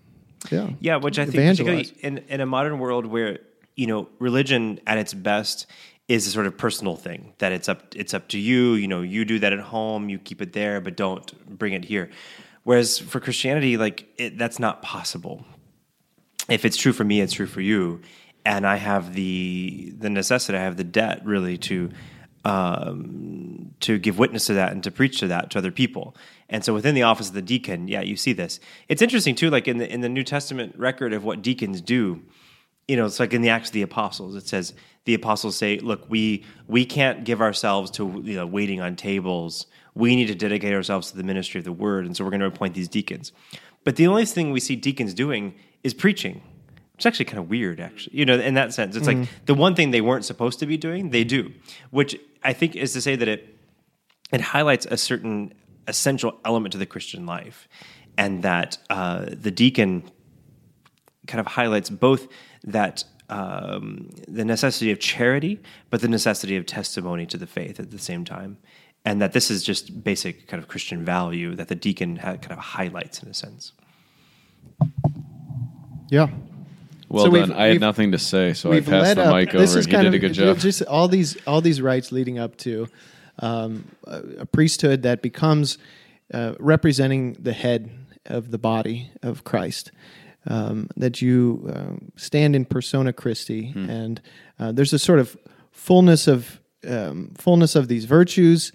[0.52, 1.90] yeah, Yeah, which I think evangelize.
[1.90, 3.40] particularly in, in a modern world where
[3.76, 5.66] you know religion at its best
[6.08, 8.74] is a sort of personal thing that it's up it's up to you.
[8.74, 11.86] You know, you do that at home, you keep it there, but don't bring it
[11.86, 12.10] here.
[12.70, 15.44] Whereas for Christianity, like it, that's not possible.
[16.48, 18.02] If it's true for me, it's true for you,
[18.46, 21.90] and I have the the necessity, I have the debt really to
[22.46, 26.16] um, to give witness to that and to preach to that to other people.
[26.48, 28.60] And so within the office of the deacon, yeah, you see this.
[28.88, 32.22] It's interesting too, like in the in the New Testament record of what deacons do.
[32.88, 34.36] You know, it's like in the Acts of the Apostles.
[34.36, 38.80] It says the apostles say, "Look, we we can't give ourselves to you know waiting
[38.80, 39.66] on tables.
[40.00, 42.40] We need to dedicate ourselves to the ministry of the word, and so we're going
[42.42, 43.32] to appoint these deacons."
[43.84, 46.42] But the only thing we see deacons doing is preaching.
[46.96, 48.18] It's actually kind of weird, actually.
[48.18, 50.76] You know, in that sense, it's like the one thing they weren't supposed to be
[50.76, 51.54] doing, they do,
[51.92, 53.56] which I think is to say that it
[54.32, 55.54] it highlights a certain
[55.88, 57.68] essential element to the Christian life,
[58.18, 60.04] and that uh, the deacon
[61.28, 62.28] kind of highlights both
[62.64, 67.92] that um, the necessity of charity, but the necessity of testimony to the faith at
[67.92, 68.58] the same time,
[69.06, 72.52] and that this is just basic kind of Christian value that the deacon ha- kind
[72.52, 73.72] of highlights in a sense.
[76.10, 76.28] yeah.
[77.08, 77.54] Well So done.
[77.54, 79.80] I had nothing to say, so I passed the up- mic this over.
[79.80, 80.58] is He kind did a good job.
[80.60, 82.88] Just all these all these rites leading up to
[83.40, 85.78] um, a, a priesthood that becomes
[86.34, 87.90] uh, representing the head
[88.26, 89.92] of the body of Christ.
[90.48, 93.90] Um, that you um, stand in persona Christi, Hmm.
[93.90, 94.22] and
[94.60, 95.36] uh, there's a sort of
[95.72, 98.72] fullness of um, fullness of these virtues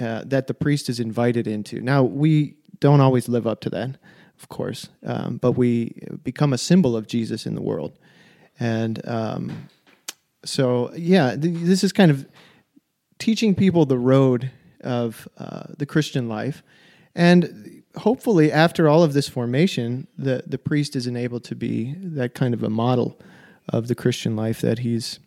[0.00, 1.80] uh, that the priest is invited into.
[1.80, 3.96] Now we don't always live up to that,
[4.40, 7.98] of course, um, but we become a symbol of Jesus in the world,
[8.58, 9.68] and um,
[10.44, 12.26] so yeah, th- this is kind of
[13.18, 14.50] teaching people the road
[14.80, 16.62] of uh, the Christian life,
[17.14, 22.34] and hopefully, after all of this formation, the the priest is enabled to be that
[22.34, 23.18] kind of a model
[23.68, 25.20] of the Christian life that he's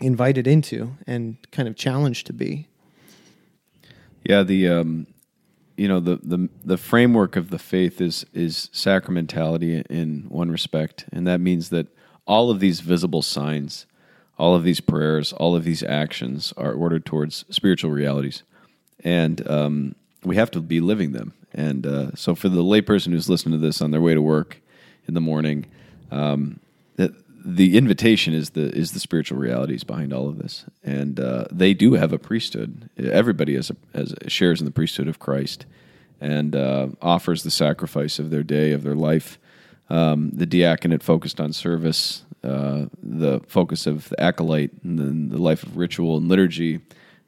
[0.00, 2.68] invited into and kind of challenged to be.
[4.24, 5.06] Yeah, the um,
[5.76, 11.06] you know the the the framework of the faith is is sacramentality in one respect,
[11.12, 11.86] and that means that
[12.26, 13.86] all of these visible signs,
[14.38, 18.42] all of these prayers, all of these actions are ordered towards spiritual realities,
[19.02, 19.94] and um,
[20.24, 21.32] we have to be living them.
[21.54, 24.60] And uh, so, for the layperson who's listening to this on their way to work
[25.06, 25.66] in the morning,
[26.10, 26.60] um,
[26.96, 27.14] the,
[27.50, 31.72] the invitation is the is the spiritual realities behind all of this, and uh, they
[31.72, 32.90] do have a priesthood.
[32.98, 35.64] Everybody has a, has shares in the priesthood of Christ,
[36.20, 39.38] and uh, offers the sacrifice of their day, of their life.
[39.88, 45.38] Um, the diaconate focused on service, uh, the focus of the acolyte, and then the
[45.38, 46.80] life of ritual and liturgy,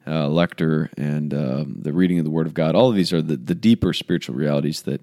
[0.05, 2.75] uh, lector, and um, the reading of the Word of God.
[2.75, 5.01] All of these are the, the deeper spiritual realities that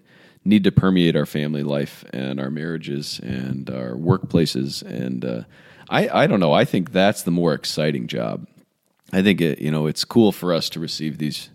[0.48, 4.82] need to permeate our family life and our marriages and our workplaces.
[4.82, 5.42] And uh,
[5.90, 6.52] I, I don't know.
[6.52, 8.46] I think that's the more exciting job.
[9.12, 11.48] I think it, you know it's cool for us to receive these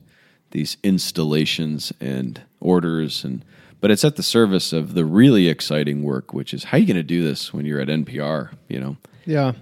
[0.52, 3.44] these installations and orders and
[3.82, 6.88] but it's at the service of the really exciting work, which is how are you
[6.88, 8.52] going to do this when you're at NPR?
[8.70, 9.54] You know Yeah.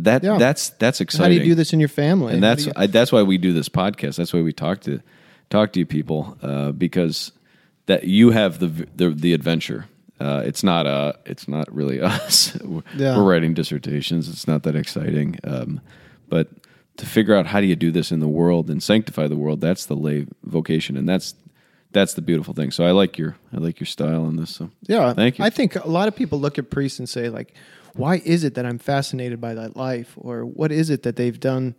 [0.00, 0.38] that Yeah.
[0.38, 1.38] that's that's exciting.
[1.38, 2.34] How do you do this in your family?
[2.34, 4.16] and that's you- I, that's why we do this podcast.
[4.16, 5.00] That's why we talk to
[5.50, 7.32] talk to you people uh, because
[7.90, 9.86] that you have the the, the adventure.
[10.20, 12.54] Uh, it's not uh it's not really us.
[12.62, 13.16] We're Yeah.
[13.16, 14.28] we're writing dissertations.
[14.28, 15.38] It's not that exciting.
[15.44, 15.80] Um,
[16.28, 16.46] but
[16.96, 19.60] to figure out how do you do this in the world and sanctify the world,
[19.60, 21.34] that's the lay vocation, and that's
[21.92, 22.70] that's the beautiful thing.
[22.70, 24.50] So I like your I like your style on this.
[24.54, 25.44] So Yeah, thank you.
[25.44, 27.54] I think a lot of people look at priests and say, like,
[27.94, 31.40] why is it that I'm fascinated by that life, or what is it that they've
[31.40, 31.74] done?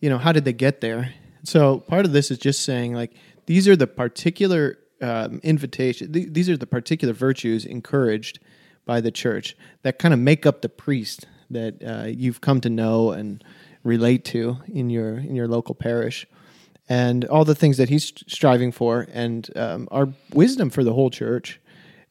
[0.00, 1.14] You know, how did they get there?
[1.44, 3.12] So part of this is just saying, like,
[3.46, 6.12] these are the particular um, invitation.
[6.12, 8.38] Th- these are the particular virtues encouraged
[8.84, 12.70] by the church that kind of make up the priest that uh, you've come to
[12.70, 13.44] know and
[13.84, 16.26] relate to in your in your local parish
[16.88, 21.10] and all the things that he's striving for, and um, our wisdom for the whole
[21.10, 21.60] church,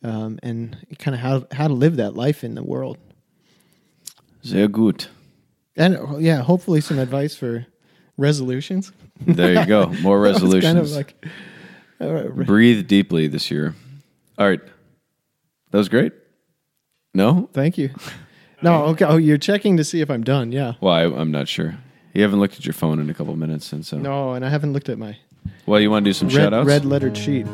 [0.04, 2.98] um, and kind of how how to live that life in the world.
[4.44, 5.10] Sehr gut.
[5.76, 7.66] And uh, yeah, hopefully some advice for
[8.18, 8.92] resolutions.
[9.20, 9.88] There you go.
[10.02, 10.64] More resolutions.
[10.64, 11.26] kind of like
[12.02, 13.76] Breathe deeply this year.
[14.38, 14.62] All right.
[15.72, 16.14] That was great.
[17.14, 17.50] No?
[17.54, 17.90] thank you.
[18.62, 19.06] No, okay.
[19.06, 20.52] Oh, you're checking to see if I'm done.
[20.52, 20.74] Yeah.
[20.82, 21.78] Well, I, I'm not sure.
[22.14, 23.98] You haven't looked at your phone in a couple minutes, and so.
[23.98, 25.18] No, and I haven't looked at my
[25.66, 26.68] Well, you want to do some red, shout outs?
[26.68, 27.48] red lettered sheet.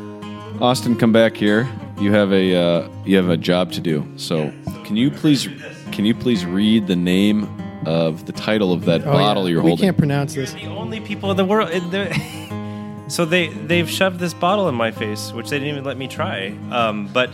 [0.60, 1.68] Austin, come back here.
[2.00, 4.06] You have a uh, you have a job to do.
[4.16, 4.52] So,
[4.84, 5.48] can you please
[5.92, 7.48] can you please read the name
[7.86, 9.52] of the title of that Oh, bottle yeah.
[9.54, 9.86] you're we holding?
[9.86, 10.52] can't pronounce this.
[10.52, 11.70] the only people in the world.
[11.70, 12.08] in the-
[13.08, 16.08] so they they've shoved this bottle in my face, which they didn't even let me
[16.08, 16.56] try.
[16.70, 17.30] Um, but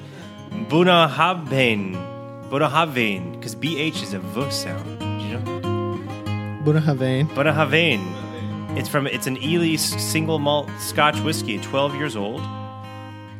[0.51, 1.95] Bunahaven,
[2.49, 4.99] Bunahaven, because BH is a V sound.
[5.01, 5.61] Do you know?
[6.65, 7.29] Bunahavain.
[7.29, 8.79] Bunahaven.
[8.79, 12.41] It's from it's an Islay single malt Scotch whiskey, 12 years old.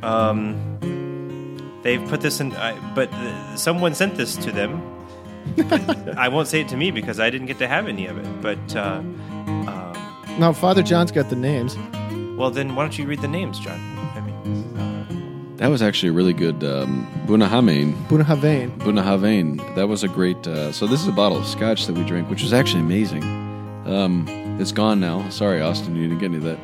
[0.03, 4.83] Um, they've put this in, I, but uh, someone sent this to them.
[6.17, 8.43] I won't say it to me because I didn't get to have any of it.
[8.43, 11.77] But uh, um, No, Father John's got the names.
[12.37, 13.81] Well, then why don't you read the names, John?
[14.15, 17.95] I mean, that was actually a really good um, Bunahamein.
[18.09, 18.77] Bunahavain.
[18.79, 19.75] Bunahavein.
[19.77, 20.47] That was a great.
[20.47, 23.23] Uh, so this is a bottle of scotch that we drank, which was actually amazing.
[23.87, 24.27] Um,
[24.61, 25.29] it's gone now.
[25.31, 26.59] Sorry, Austin, you didn't get any of that.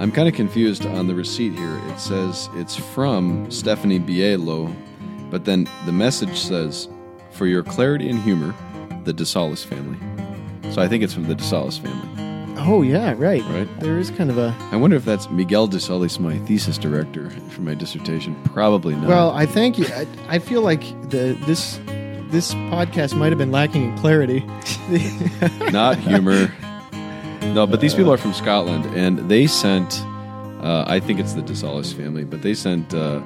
[0.00, 1.80] I'm kind of confused on the receipt here.
[1.88, 4.74] It says it's from Stephanie Bielo,
[5.30, 6.88] but then the message says,
[7.32, 8.54] "For your clarity and humor,
[9.04, 9.98] the DeSalis family."
[10.72, 12.31] So I think it's from the DeSalis family.
[12.56, 13.42] Oh yeah, right.
[13.44, 13.80] Right.
[13.80, 14.54] There is kind of a.
[14.70, 18.40] I wonder if that's Miguel DeSalis, my thesis director for my dissertation.
[18.44, 19.08] Probably not.
[19.08, 19.86] Well, I thank you.
[19.86, 20.80] I, I feel like
[21.10, 21.78] the this
[22.30, 24.40] this podcast might have been lacking in clarity.
[25.72, 26.52] not humor.
[27.42, 30.00] No, but these people are from Scotland, and they sent.
[30.62, 33.20] Uh, I think it's the DeSalis family, but they sent uh,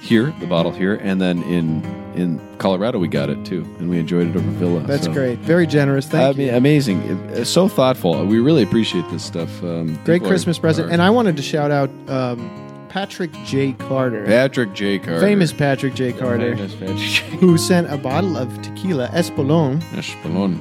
[0.00, 1.84] here the bottle here, and then in
[2.14, 4.80] in Colorado we got it too, and we enjoyed it over Villa.
[4.80, 5.38] That's so- great.
[5.40, 6.06] Very generous.
[6.06, 6.54] I Thank mean, you.
[6.54, 7.00] amazing,
[7.34, 8.24] It- so thoughtful.
[8.24, 9.62] We really appreciate this stuff.
[9.62, 10.88] Um, Great people are- Christmas present.
[10.88, 12.50] are- And I wanted to shout out um,
[12.88, 13.72] Patrick J.
[13.72, 14.98] Carter, Patrick J.
[14.98, 16.12] Carter, famous Patrick J.
[16.12, 17.22] Carter, Famous Patrick J.
[17.40, 20.58] who sent a bottle of tequila Espolon, Espolon.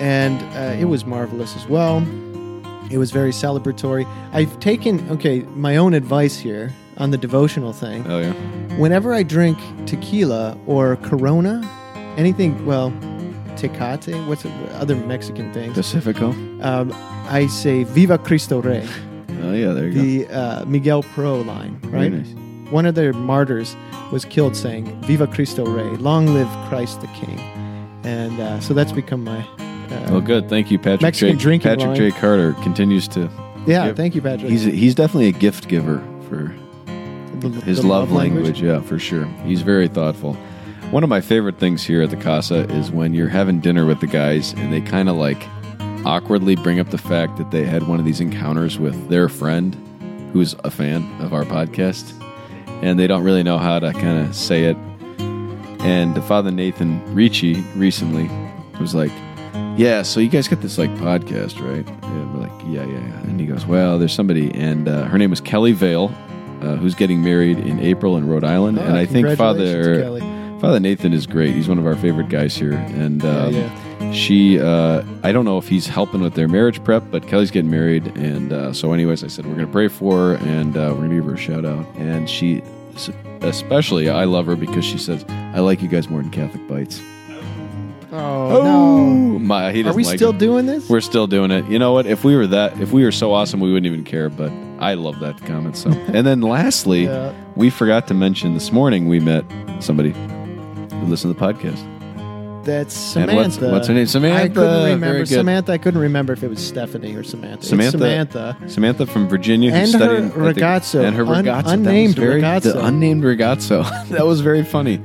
[0.00, 1.98] and uh, it was marvelous as well.
[2.90, 4.06] It was very celebratory.
[4.32, 8.04] I've taken okay my own advice here on the devotional thing.
[8.08, 8.32] Oh yeah,
[8.78, 11.62] Whenever I drink tequila or Corona,
[12.16, 12.90] anything well,
[13.56, 16.30] Tecate, what's it, other Mexican things, Pacifico.
[16.62, 16.92] um,
[17.28, 18.86] I say "Viva Cristo Rey."
[19.42, 20.00] Oh yeah, there you go.
[20.02, 22.12] the uh, Miguel Pro line, Very right?
[22.12, 22.34] nice.
[22.72, 23.76] One of their martyrs
[24.10, 27.38] was killed saying "Viva Cristo Rey," long live Christ the King,
[28.04, 29.40] and uh, so that's become my.
[29.58, 30.08] Uh.
[30.10, 30.48] Well, good.
[30.48, 31.02] Thank you, Patrick.
[31.02, 31.58] Mexican J.
[31.58, 31.96] Patrick line.
[31.96, 32.10] J.
[32.12, 33.28] Carter continues to.
[33.66, 33.96] Yeah, Yep.
[33.96, 34.50] thank you, Patrick.
[34.50, 36.54] He's he's definitely a gift giver for
[37.42, 38.60] The- his the love, language.
[38.62, 39.26] Yeah, for sure.
[39.44, 40.34] He's very thoughtful.
[40.90, 44.00] One of my favorite things here at the Casa is when you're having dinner with
[44.00, 45.42] the guys and they kind of like
[46.04, 49.74] awkwardly bring up the fact that they had one of these encounters with their friend
[50.32, 52.12] who's a fan of our podcast
[52.82, 54.76] and they don't really know how to kind of say it.
[55.80, 58.28] And Father Nathan Ricci recently
[58.80, 59.12] was like,
[59.76, 61.86] yeah, so you guys got this like podcast, right?
[62.02, 63.20] Yeah, we're like, yeah, yeah, yeah.
[63.22, 66.14] And he goes, well, there's somebody, and uh, her name was Kelly Vale,
[66.62, 70.20] uh, who's getting married in April in Rhode Island, Oh, and I think Father Kelly.
[70.60, 71.54] Father Nathan is great.
[71.54, 74.12] He's one of our favorite guys here, and um, yeah.
[74.12, 74.60] she.
[74.60, 78.06] Uh, I don't know if he's helping with their marriage prep, but Kelly's getting married,
[78.16, 81.16] and uh, so anyways, I said we're gonna pray for her, and uh, we're gonna
[81.16, 82.62] give her a shout out, and she.
[83.40, 87.00] Especially, I love her because she says, "I like you guys more than Catholic bites."
[88.12, 89.38] Oh, no.
[89.38, 90.38] My, he Are we like still it.
[90.38, 90.88] doing this?
[90.88, 91.64] We're still doing it.
[91.66, 92.06] You know what?
[92.06, 94.28] If we were that, if we were so awesome, we wouldn't even care.
[94.28, 94.52] But
[94.82, 95.76] I love that comment.
[95.76, 97.32] So, and then lastly, Yeah.
[97.56, 99.44] we forgot to mention this morning we met
[99.80, 101.88] somebody who listened to the podcast.
[102.64, 103.34] That's Samantha.
[103.34, 104.06] what's- what's her name?
[104.06, 104.40] Samantha.
[104.44, 105.26] I couldn't remember.
[105.26, 105.72] Samantha.
[105.72, 107.66] I couldn't remember if it was Stephanie or Samantha.
[107.66, 108.56] Samantha, Samantha.
[108.68, 112.74] Samantha from Virginia, who And her studied the- and her Un- ragazzo, unnamed very, ragazzo.
[112.74, 113.82] the unnamed ragazzo.
[114.10, 115.00] that was very funny.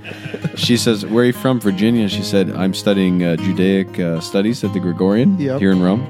[0.56, 4.64] She says, "Where are you from, Virginia?" She said, "I'm studying uh, Judaic uh, studies
[4.64, 5.60] at the Gregorian Yep.
[5.60, 6.02] here in Rome."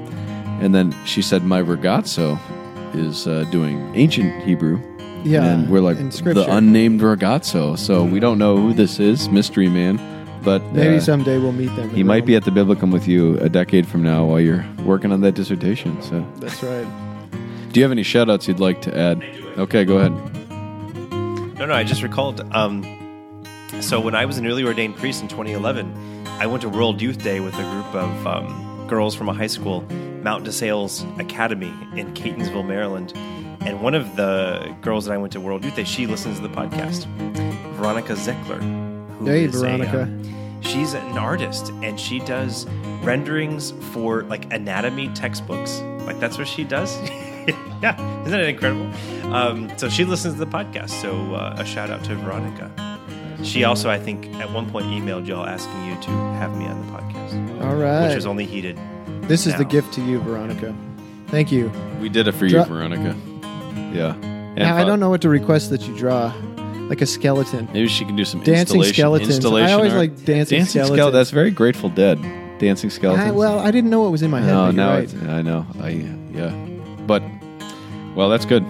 [0.60, 2.38] And then she said, "My ragazzo
[2.98, 4.80] is uh, doing ancient Hebrew."
[5.24, 6.44] Yeah, and we're like in scripture.
[6.44, 7.76] the unnamed ragazzo.
[7.78, 9.98] So we don't know who this is, mystery man.
[10.44, 11.90] But Maybe uh, someday we'll meet them.
[11.90, 12.26] he might Rome.
[12.26, 15.32] be at the Biblicum with you a decade from now while you're working on that
[15.34, 16.00] dissertation.
[16.00, 16.86] So, That's right.
[17.72, 19.22] do you have any shout outs you'd like to add?
[19.58, 20.12] Okay, go ahead.
[21.58, 22.40] No, no, I just recalled.
[22.54, 22.84] Um,
[23.80, 25.92] so when I was an early ordained priest in 2011,
[26.38, 28.46] I went to World Youth Day with a group of um,
[28.88, 29.82] girls from a high school,
[30.22, 33.12] Mount DeSales Academy in Catonsville, Maryland.
[33.60, 36.48] And one of the girls that I went to World Youth Day, she listens to
[36.48, 37.06] the podcast,
[37.74, 38.60] Veronica Zeckler.
[39.18, 40.02] who Hey, is a, Veronica.
[40.02, 42.66] um, she's an artist and she does
[43.02, 45.80] renderings for like anatomy textbooks.
[46.06, 46.96] Like that's what she does.
[47.82, 48.86] yeah, isn't that incredible?
[49.34, 50.90] Um, so she listens to the podcast.
[50.90, 52.70] So uh, a shout out to Veronica.
[53.42, 56.84] She also, I think, at one point emailed y'all asking you to have me on
[56.84, 58.08] the podcast, All right.
[58.08, 58.78] which was only heated.
[59.22, 60.74] this is the gift to you, Veronica.
[61.28, 61.70] Thank you.
[62.00, 63.14] We did it for you, Veronica.
[63.92, 64.14] Yeah.
[64.14, 66.32] And Now, I don't know what to request that you draw,
[66.88, 67.68] like a skeleton.
[67.72, 69.34] Maybe she can do some Dancing installation, skeletons.
[69.36, 69.98] Installation I always art.
[70.00, 71.12] like dancing skele- skeletons.
[71.12, 72.20] That's very Grateful Dead.
[72.58, 73.28] Dancing skeletons.
[73.28, 74.52] I, well, I didn't know what was in my head.
[74.52, 75.14] no, but now right.
[75.28, 75.64] I know.
[75.80, 75.90] I
[76.32, 76.50] yeah,
[77.06, 77.22] but
[78.16, 78.64] well, that's good.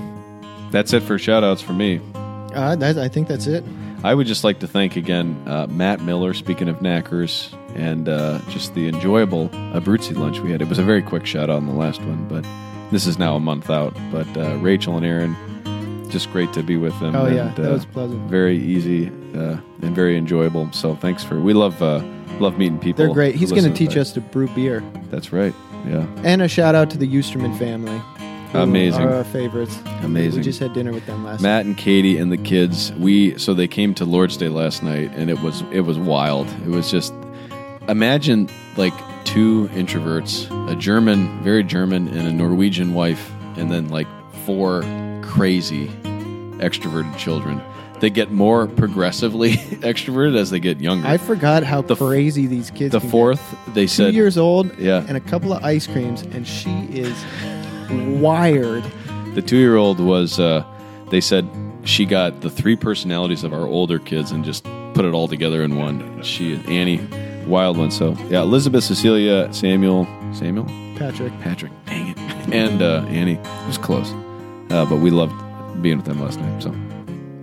[0.72, 2.00] That's it for shout outs for me.
[2.14, 3.64] Uh, that, I think that's it.
[4.04, 8.38] I would just like to thank again uh, Matt Miller, speaking of knackers, and uh,
[8.48, 10.62] just the enjoyable Abruzzi lunch we had.
[10.62, 12.46] It was a very quick shout out on the last one, but
[12.92, 13.96] this is now a month out.
[14.12, 17.16] But uh, Rachel and Aaron, just great to be with them.
[17.16, 18.20] Oh, and, yeah, that uh, was pleasant.
[18.30, 20.70] Very easy uh, and very enjoyable.
[20.72, 21.98] So thanks for we love uh,
[22.38, 23.04] love meeting people.
[23.04, 23.34] They're great.
[23.34, 24.80] He's going to teach us to brew beer.
[25.10, 25.54] That's right.
[25.86, 28.00] Yeah, And a shout out to the Eusterman family.
[28.54, 29.02] Amazing.
[29.02, 29.78] Are our favorites.
[30.02, 30.40] Amazing.
[30.40, 32.92] We just had dinner with them last Matt and Katie and the kids.
[32.92, 36.48] We so they came to Lord's Day last night, and it was it was wild.
[36.64, 37.12] It was just
[37.88, 38.94] imagine like
[39.24, 44.06] two introverts, a German, very German, and a Norwegian wife, and then like
[44.46, 44.82] four
[45.22, 45.88] crazy
[46.58, 47.60] extroverted children.
[48.00, 51.06] They get more progressively extroverted as they get younger.
[51.06, 53.10] I forgot how The crazy these kids the can get.
[53.10, 55.04] fourth, they Two said, years old Yeah.
[55.08, 57.12] and a couple of ice creams, and she is
[57.90, 58.84] wired.
[59.34, 60.64] The two year old was, uh,
[61.10, 61.48] they said
[61.84, 64.64] she got the three personalities of our older kids and just
[64.94, 66.22] put it all together in one.
[66.22, 67.00] She and Annie,
[67.46, 67.90] wild one.
[67.90, 70.66] So, yeah, Elizabeth, Cecilia, Samuel, Samuel,
[70.96, 71.32] Patrick.
[71.40, 72.18] Patrick, dang it,
[72.52, 73.34] and uh, Annie.
[73.36, 74.12] It was close.
[74.70, 75.34] Uh, but we loved
[75.82, 76.62] being with them last night.
[76.62, 76.74] So,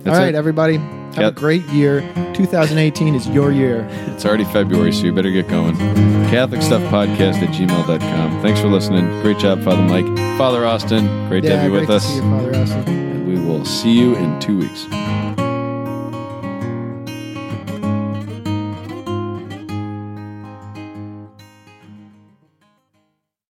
[0.06, 0.38] that's All right, it.
[0.38, 0.76] everybody.
[1.16, 2.00] Have a great year.
[2.34, 3.86] 2018 is your year.
[4.08, 5.76] It's already February, so you better get going.
[6.28, 8.42] Catholic Stuff Podcast at gmail.com.
[8.42, 9.06] Thanks for listening.
[9.22, 10.06] Great job, Father Mike.
[10.36, 12.06] Father Austin, great to yeah, have you great with to us.
[12.06, 12.88] see you, Father Austin.
[12.88, 14.86] And we will see you in two weeks.